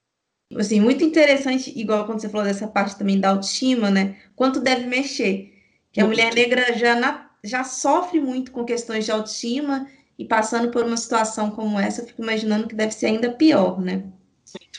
Assim, 0.55 0.79
muito 0.79 1.03
interessante, 1.03 1.73
igual 1.75 2.05
quando 2.05 2.20
você 2.20 2.29
falou 2.29 2.46
dessa 2.46 2.68
parte 2.68 2.99
também 2.99 3.18
da 3.18 3.31
autoestima, 3.31 3.90
né? 3.90 4.18
Quanto 4.37 4.61
deve 4.61 4.87
mexer. 4.87 5.55
Que 5.90 6.03
a 6.03 6.05
muito. 6.05 6.18
mulher 6.18 6.35
negra 6.35 6.77
já, 6.77 6.94
na, 6.96 7.31
já 7.42 7.64
sofre 7.64 8.20
muito 8.20 8.53
com 8.53 8.62
questões 8.66 9.07
de 9.07 9.11
autoestima 9.11 9.88
e 10.18 10.25
passando 10.27 10.70
por 10.70 10.85
uma 10.85 10.99
situação 10.99 11.51
como 11.51 11.81
essa, 11.81 12.03
eu 12.03 12.07
fico 12.07 12.20
imaginando 12.20 12.68
que 12.68 12.75
deve 12.75 12.92
ser 12.92 13.07
ainda 13.07 13.31
pior, 13.31 13.81
né? 13.81 14.05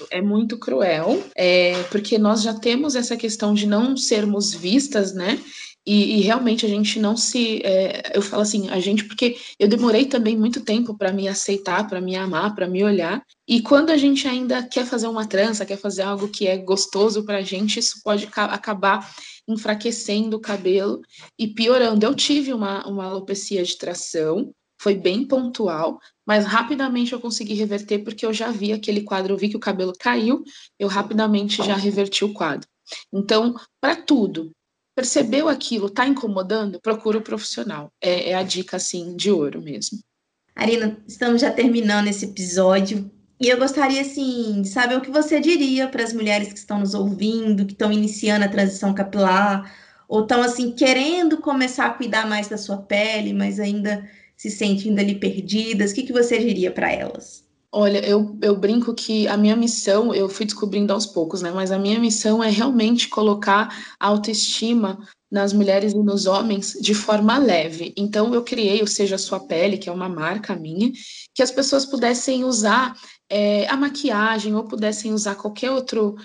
É 0.10 0.22
muito 0.22 0.58
cruel, 0.58 1.24
é, 1.36 1.82
porque 1.84 2.18
nós 2.18 2.42
já 2.42 2.54
temos 2.54 2.96
essa 2.96 3.16
questão 3.16 3.54
de 3.54 3.68
não 3.68 3.96
sermos 3.96 4.54
vistas, 4.54 5.14
né? 5.14 5.40
E, 5.86 6.20
e, 6.20 6.22
realmente 6.22 6.64
a 6.64 6.70
gente 6.70 7.00
não 7.00 7.18
se. 7.18 7.60
É, 7.64 8.16
eu 8.16 8.22
falo 8.22 8.44
assim, 8.44 8.70
a 8.70 8.80
gente, 8.80 9.04
porque 9.06 9.36
eu 9.60 9.68
demorei 9.68 10.06
também 10.06 10.38
muito 10.38 10.62
tempo 10.62 10.96
para 10.96 11.12
me 11.12 11.28
aceitar, 11.28 11.88
para 11.88 12.00
me 12.00 12.16
amar, 12.16 12.54
para 12.54 12.68
me 12.68 12.84
olhar. 12.84 13.24
E 13.48 13.62
quando 13.62 13.90
a 13.90 13.98
gente 13.98 14.28
ainda 14.28 14.62
quer 14.62 14.86
fazer 14.86 15.08
uma 15.08 15.26
trança, 15.26 15.66
quer 15.66 15.78
fazer 15.78 16.04
algo 16.04 16.28
que 16.28 16.46
é 16.46 16.56
gostoso 16.58 17.26
para 17.26 17.40
a 17.40 17.42
gente, 17.42 17.80
isso 17.80 18.00
pode 18.04 18.30
acabar 18.36 19.10
enfraquecendo 19.48 20.38
o 20.38 20.40
cabelo 20.42 21.02
e 21.38 21.48
piorando. 21.48 22.06
Eu 22.06 22.14
tive 22.14 22.54
uma, 22.54 22.88
uma 22.88 23.06
alopecia 23.06 23.64
de 23.64 23.76
tração, 23.76 24.54
foi 24.82 24.96
bem 24.96 25.28
pontual, 25.28 26.00
mas 26.26 26.44
rapidamente 26.44 27.14
eu 27.14 27.22
consegui 27.22 27.54
reverter 27.54 28.00
porque 28.00 28.26
eu 28.26 28.34
já 28.34 28.50
vi 28.52 28.74
aquele 28.74 29.02
quadro, 29.02 29.34
eu 29.34 29.38
vi 29.38 29.48
que 29.48 29.56
o 29.56 29.60
cabelo 29.60 29.94
caiu, 29.98 30.44
eu 30.80 30.88
rapidamente 30.88 31.58
já 31.58 31.76
reverti 31.76 32.26
o 32.26 32.34
quadro. 32.34 32.68
Então, 33.14 33.56
para 33.80 33.96
tudo, 33.96 34.52
percebeu 34.96 35.48
aquilo, 35.48 35.86
está 35.86 36.08
incomodando, 36.08 36.82
procura 36.82 37.20
o 37.20 37.22
profissional. 37.22 37.92
É, 38.02 38.32
é, 38.32 38.34
a 38.34 38.42
dica, 38.42 38.78
assim, 38.78 39.16
de 39.16 39.30
ouro 39.32 39.62
mesmo. 39.62 40.00
Arina, 40.56 40.98
estamos 41.08 41.42
já 41.42 41.52
terminando 41.52 42.08
esse 42.08 42.26
episódio. 42.26 43.10
E 43.40 43.50
eu 43.50 43.58
gostaria, 43.58 44.02
assim, 44.02 44.64
de 44.64 44.68
saber 44.68 44.96
o 44.98 45.02
que 45.02 45.12
você 45.12 45.40
diria 45.40 45.88
para 45.88 46.04
as 46.04 46.12
mulheres 46.12 46.52
que 46.52 46.60
estão 46.60 46.80
nos 46.80 46.96
ouvindo, 46.96 47.66
que 47.68 47.74
estão 47.74 47.92
iniciando 47.92 48.46
a 48.46 48.50
transição 48.50 48.94
capilar, 48.96 49.72
ou 50.08 50.24
estão, 50.24 50.42
assim, 50.42 50.72
querendo 50.72 51.38
começar 51.38 51.86
a 51.86 51.94
cuidar 51.94 52.28
mais 52.28 52.48
da 52.48 52.58
sua 52.58 52.78
pele, 52.78 53.32
mas 53.32 53.60
ainda 53.60 54.10
se 54.42 54.50
sentindo 54.50 55.00
ali 55.00 55.14
perdidas? 55.14 55.92
O 55.92 55.94
que, 55.94 56.02
que 56.02 56.12
você 56.12 56.40
diria 56.40 56.72
para 56.72 56.92
elas? 56.92 57.46
Olha, 57.72 58.00
eu, 58.00 58.36
eu 58.42 58.56
brinco 58.58 58.92
que 58.92 59.28
a 59.28 59.38
minha 59.38 59.56
missão, 59.56 60.16
eu 60.16 60.28
fui 60.28 60.48
descobrindo 60.48 60.92
aos 60.92 61.06
poucos, 61.06 61.44
né? 61.44 61.52
Mas 61.52 61.72
a 61.72 61.78
minha 61.78 62.00
missão 62.00 62.44
é 62.44 62.50
realmente 62.50 63.08
colocar 63.08 63.96
a 64.00 64.08
autoestima 64.08 64.98
nas 65.32 65.54
mulheres 65.54 65.94
e 65.94 65.98
nos 65.98 66.26
homens 66.26 66.76
de 66.82 66.96
forma 66.96 67.38
leve. 67.38 67.94
Então, 67.96 68.34
eu 68.34 68.44
criei 68.44 68.82
o 68.82 68.88
Seja 68.88 69.16
Sua 69.16 69.40
Pele, 69.40 69.78
que 69.78 69.88
é 69.88 69.92
uma 69.92 70.10
marca 70.10 70.56
minha, 70.56 70.92
que 71.36 71.44
as 71.44 71.52
pessoas 71.52 71.86
pudessem 71.86 72.44
usar 72.44 72.96
é, 73.30 73.68
a 73.68 73.78
maquiagem 73.78 74.56
ou 74.56 74.64
pudessem 74.64 75.14
usar 75.14 75.36
qualquer 75.36 75.70
outro 75.70 76.16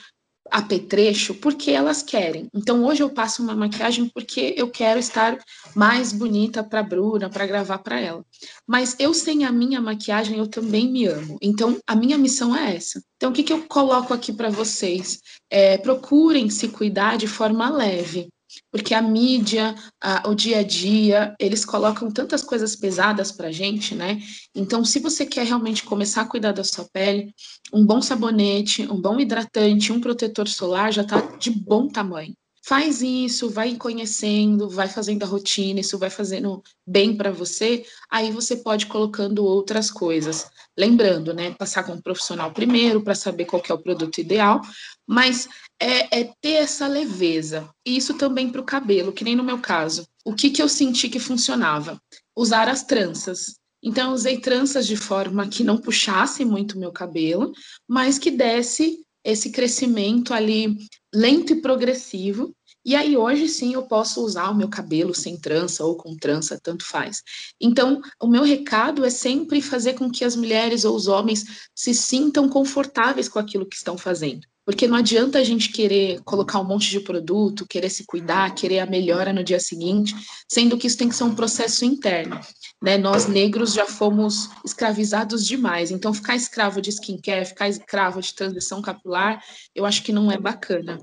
apetrecho 0.50 1.34
porque 1.34 1.70
elas 1.70 2.02
querem. 2.02 2.48
Então 2.54 2.84
hoje 2.84 3.02
eu 3.02 3.10
passo 3.10 3.42
uma 3.42 3.54
maquiagem 3.54 4.08
porque 4.08 4.54
eu 4.56 4.70
quero 4.70 4.98
estar 4.98 5.38
mais 5.74 6.12
bonita 6.12 6.62
para 6.62 6.82
Bruna, 6.82 7.28
para 7.28 7.46
gravar 7.46 7.78
para 7.78 8.00
ela. 8.00 8.24
Mas 8.66 8.96
eu 8.98 9.12
sem 9.12 9.44
a 9.44 9.52
minha 9.52 9.80
maquiagem 9.80 10.38
eu 10.38 10.46
também 10.46 10.90
me 10.90 11.06
amo. 11.06 11.38
Então 11.40 11.78
a 11.86 11.94
minha 11.94 12.18
missão 12.18 12.54
é 12.54 12.76
essa. 12.76 13.02
Então 13.16 13.30
o 13.30 13.32
que, 13.32 13.42
que 13.42 13.52
eu 13.52 13.62
coloco 13.66 14.12
aqui 14.12 14.32
para 14.32 14.50
vocês? 14.50 15.20
É, 15.50 15.78
procurem 15.78 16.50
se 16.50 16.68
cuidar 16.68 17.16
de 17.16 17.26
forma 17.26 17.68
leve 17.70 18.28
porque 18.70 18.94
a 18.94 19.02
mídia, 19.02 19.74
a, 20.00 20.28
o 20.28 20.34
dia 20.34 20.58
a 20.58 20.62
dia, 20.62 21.34
eles 21.38 21.64
colocam 21.64 22.10
tantas 22.10 22.42
coisas 22.42 22.76
pesadas 22.76 23.32
para 23.32 23.52
gente, 23.52 23.94
né? 23.94 24.20
Então, 24.54 24.84
se 24.84 24.98
você 24.98 25.26
quer 25.26 25.46
realmente 25.46 25.84
começar 25.84 26.22
a 26.22 26.26
cuidar 26.26 26.52
da 26.52 26.64
sua 26.64 26.86
pele, 26.92 27.32
um 27.72 27.84
bom 27.84 28.00
sabonete, 28.00 28.90
um 28.90 29.00
bom 29.00 29.18
hidratante, 29.18 29.92
um 29.92 30.00
protetor 30.00 30.48
solar 30.48 30.92
já 30.92 31.02
está 31.02 31.20
de 31.38 31.50
bom 31.50 31.88
tamanho. 31.88 32.34
Faz 32.66 33.00
isso, 33.00 33.48
vai 33.48 33.76
conhecendo, 33.76 34.68
vai 34.68 34.88
fazendo 34.88 35.22
a 35.22 35.26
rotina, 35.26 35.78
isso 35.78 35.96
vai 35.96 36.10
fazendo 36.10 36.64
bem 36.84 37.16
para 37.16 37.30
você, 37.30 37.86
aí 38.10 38.32
você 38.32 38.56
pode 38.56 38.86
colocando 38.86 39.44
outras 39.44 39.88
coisas. 39.88 40.50
Lembrando, 40.76 41.32
né, 41.32 41.54
passar 41.54 41.84
com 41.84 41.92
um 41.92 42.00
profissional 42.00 42.52
primeiro 42.52 43.00
para 43.04 43.14
saber 43.14 43.44
qual 43.44 43.62
é 43.68 43.72
o 43.72 43.78
produto 43.78 44.18
ideal, 44.18 44.60
mas 45.06 45.48
é, 45.80 46.22
é 46.22 46.32
ter 46.40 46.54
essa 46.54 46.88
leveza. 46.88 47.70
E 47.86 47.96
isso 47.96 48.14
também 48.14 48.50
para 48.50 48.60
o 48.60 48.64
cabelo, 48.64 49.12
que 49.12 49.22
nem 49.22 49.36
no 49.36 49.44
meu 49.44 49.60
caso. 49.60 50.04
O 50.24 50.34
que, 50.34 50.50
que 50.50 50.60
eu 50.60 50.68
senti 50.68 51.08
que 51.08 51.20
funcionava? 51.20 52.02
Usar 52.36 52.68
as 52.68 52.82
tranças. 52.82 53.60
Então, 53.80 54.12
usei 54.12 54.40
tranças 54.40 54.88
de 54.88 54.96
forma 54.96 55.46
que 55.46 55.62
não 55.62 55.78
puxasse 55.78 56.44
muito 56.44 56.80
meu 56.80 56.90
cabelo, 56.90 57.52
mas 57.86 58.18
que 58.18 58.32
desse 58.32 59.06
esse 59.26 59.50
crescimento 59.50 60.32
ali 60.32 60.76
lento 61.12 61.52
e 61.52 61.60
progressivo. 61.60 62.54
E 62.86 62.94
aí 62.94 63.16
hoje 63.16 63.48
sim 63.48 63.74
eu 63.74 63.82
posso 63.82 64.24
usar 64.24 64.48
o 64.48 64.54
meu 64.54 64.68
cabelo 64.68 65.12
sem 65.12 65.36
trança 65.36 65.84
ou 65.84 65.96
com 65.96 66.14
trança, 66.14 66.56
tanto 66.62 66.84
faz. 66.84 67.20
Então, 67.60 68.00
o 68.22 68.28
meu 68.28 68.44
recado 68.44 69.04
é 69.04 69.10
sempre 69.10 69.60
fazer 69.60 69.94
com 69.94 70.08
que 70.08 70.24
as 70.24 70.36
mulheres 70.36 70.84
ou 70.84 70.94
os 70.94 71.08
homens 71.08 71.68
se 71.74 71.92
sintam 71.92 72.48
confortáveis 72.48 73.28
com 73.28 73.40
aquilo 73.40 73.66
que 73.66 73.74
estão 73.74 73.98
fazendo. 73.98 74.46
Porque 74.64 74.86
não 74.86 74.96
adianta 74.96 75.38
a 75.38 75.44
gente 75.44 75.72
querer 75.72 76.20
colocar 76.22 76.60
um 76.60 76.64
monte 76.64 76.88
de 76.88 77.00
produto, 77.00 77.66
querer 77.66 77.90
se 77.90 78.06
cuidar, 78.06 78.54
querer 78.54 78.78
a 78.78 78.86
melhora 78.86 79.32
no 79.32 79.42
dia 79.42 79.58
seguinte, 79.58 80.14
sendo 80.48 80.78
que 80.78 80.86
isso 80.86 80.98
tem 80.98 81.08
que 81.08 81.16
ser 81.16 81.24
um 81.24 81.34
processo 81.34 81.84
interno. 81.84 82.40
Né? 82.80 82.96
Nós 82.96 83.26
negros 83.26 83.72
já 83.72 83.86
fomos 83.86 84.48
escravizados 84.64 85.44
demais, 85.44 85.90
então 85.90 86.14
ficar 86.14 86.36
escravo 86.36 86.80
de 86.80 86.90
skincare, 86.90 87.46
ficar 87.46 87.68
escravo 87.68 88.20
de 88.20 88.32
transição 88.32 88.80
capilar, 88.80 89.42
eu 89.74 89.84
acho 89.84 90.04
que 90.04 90.12
não 90.12 90.30
é 90.30 90.38
bacana. 90.38 90.98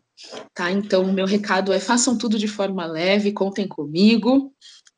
Tá? 0.53 0.71
Então, 0.71 1.03
o 1.03 1.13
meu 1.13 1.25
recado 1.25 1.73
é 1.73 1.79
façam 1.79 2.17
tudo 2.17 2.37
de 2.37 2.47
forma 2.47 2.85
leve, 2.85 3.31
contem 3.31 3.67
comigo, 3.67 4.53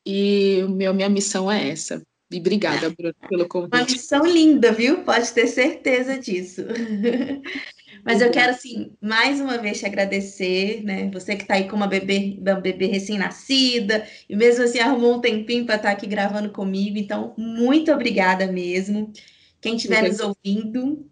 e 0.05 0.63
meu, 0.69 0.93
minha 0.93 1.09
missão 1.09 1.51
é 1.51 1.69
essa. 1.69 2.01
E 2.31 2.39
obrigada, 2.39 2.89
Bruno, 2.89 3.15
pelo 3.29 3.47
convite. 3.49 3.75
Uma 3.75 3.85
missão 3.85 4.25
linda, 4.25 4.71
viu? 4.71 5.03
Pode 5.03 5.31
ter 5.31 5.47
certeza 5.47 6.17
disso. 6.17 6.61
Mas 8.03 8.21
eu 8.21 8.29
quero, 8.29 8.51
assim, 8.51 8.91
mais 9.01 9.41
uma 9.41 9.57
vez 9.57 9.79
te 9.79 9.85
agradecer, 9.87 10.83
né? 10.83 11.09
Você 11.11 11.35
que 11.35 11.41
está 11.41 11.55
aí 11.55 11.67
com 11.67 11.75
uma 11.75 11.87
bebê, 11.87 12.37
uma 12.39 12.55
bebê 12.55 12.85
recém-nascida, 12.85 14.07
e 14.29 14.35
mesmo 14.35 14.63
assim 14.63 14.77
arrumou 14.77 15.15
um 15.15 15.21
tempinho 15.21 15.65
para 15.65 15.75
estar 15.75 15.89
tá 15.89 15.93
aqui 15.93 16.05
gravando 16.05 16.51
comigo. 16.51 16.99
Então, 16.99 17.33
muito 17.35 17.91
obrigada 17.91 18.45
mesmo. 18.45 19.11
Quem 19.59 19.75
estiver 19.75 20.03
nos 20.03 20.19
ouvindo 20.19 21.03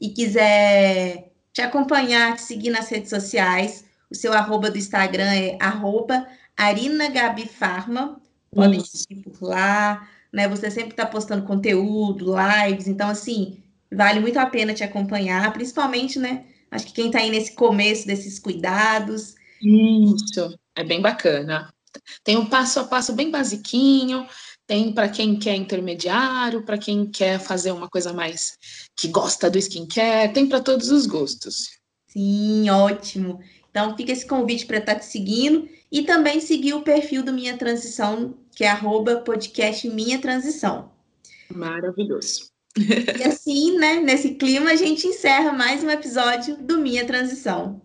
e 0.00 0.08
quiser 0.08 1.29
te 1.52 1.62
acompanhar, 1.62 2.36
te 2.36 2.42
seguir 2.42 2.70
nas 2.70 2.88
redes 2.88 3.10
sociais, 3.10 3.84
o 4.10 4.14
seu 4.14 4.32
arroba 4.32 4.70
do 4.70 4.78
Instagram 4.78 5.32
é 5.32 5.56
arroba 5.60 6.26
arinagabifarma. 6.56 8.20
Podem 8.52 8.84
seguir 8.84 9.22
por 9.22 9.48
lá, 9.48 10.08
né? 10.32 10.48
Você 10.48 10.70
sempre 10.70 10.90
está 10.90 11.06
postando 11.06 11.46
conteúdo, 11.46 12.34
lives, 12.34 12.86
então 12.86 13.08
assim 13.08 13.62
Vale 13.92 14.20
muito 14.20 14.38
a 14.38 14.46
pena 14.46 14.72
te 14.72 14.84
acompanhar, 14.84 15.52
principalmente, 15.52 16.18
né? 16.18 16.44
Acho 16.70 16.86
que 16.86 16.92
quem 16.92 17.06
está 17.06 17.18
aí 17.18 17.30
nesse 17.30 17.54
começo 17.54 18.06
desses 18.06 18.38
cuidados. 18.38 19.34
Isso, 19.60 20.56
é 20.76 20.84
bem 20.84 21.02
bacana. 21.02 21.72
Tem 22.22 22.36
um 22.36 22.46
passo 22.46 22.78
a 22.78 22.84
passo 22.84 23.12
bem 23.12 23.30
basiquinho, 23.32 24.24
tem 24.70 24.92
para 24.92 25.08
quem 25.08 25.36
quer 25.36 25.56
intermediário, 25.56 26.62
para 26.62 26.78
quem 26.78 27.04
quer 27.04 27.40
fazer 27.40 27.72
uma 27.72 27.88
coisa 27.88 28.12
mais 28.12 28.56
que 28.96 29.08
gosta 29.08 29.50
do 29.50 29.58
skincare, 29.58 30.32
tem 30.32 30.48
para 30.48 30.60
todos 30.60 30.92
os 30.92 31.06
gostos. 31.06 31.70
Sim, 32.06 32.70
ótimo. 32.70 33.40
Então 33.68 33.96
fica 33.96 34.12
esse 34.12 34.24
convite 34.24 34.66
para 34.66 34.78
estar 34.78 34.94
tá 34.94 35.00
te 35.00 35.06
seguindo 35.06 35.68
e 35.90 36.02
também 36.02 36.40
seguir 36.40 36.74
o 36.74 36.82
perfil 36.82 37.24
do 37.24 37.32
Minha 37.32 37.58
Transição, 37.58 38.38
que 38.54 38.62
é 38.62 38.68
arroba 38.68 39.16
podcast 39.22 39.88
Minha 39.88 40.20
Transição. 40.20 40.92
Maravilhoso. 41.52 42.48
E 42.78 43.24
assim, 43.24 43.76
né, 43.76 43.96
nesse 43.96 44.34
clima, 44.34 44.70
a 44.70 44.76
gente 44.76 45.04
encerra 45.04 45.52
mais 45.52 45.82
um 45.82 45.90
episódio 45.90 46.56
do 46.58 46.78
Minha 46.78 47.04
Transição. 47.04 47.82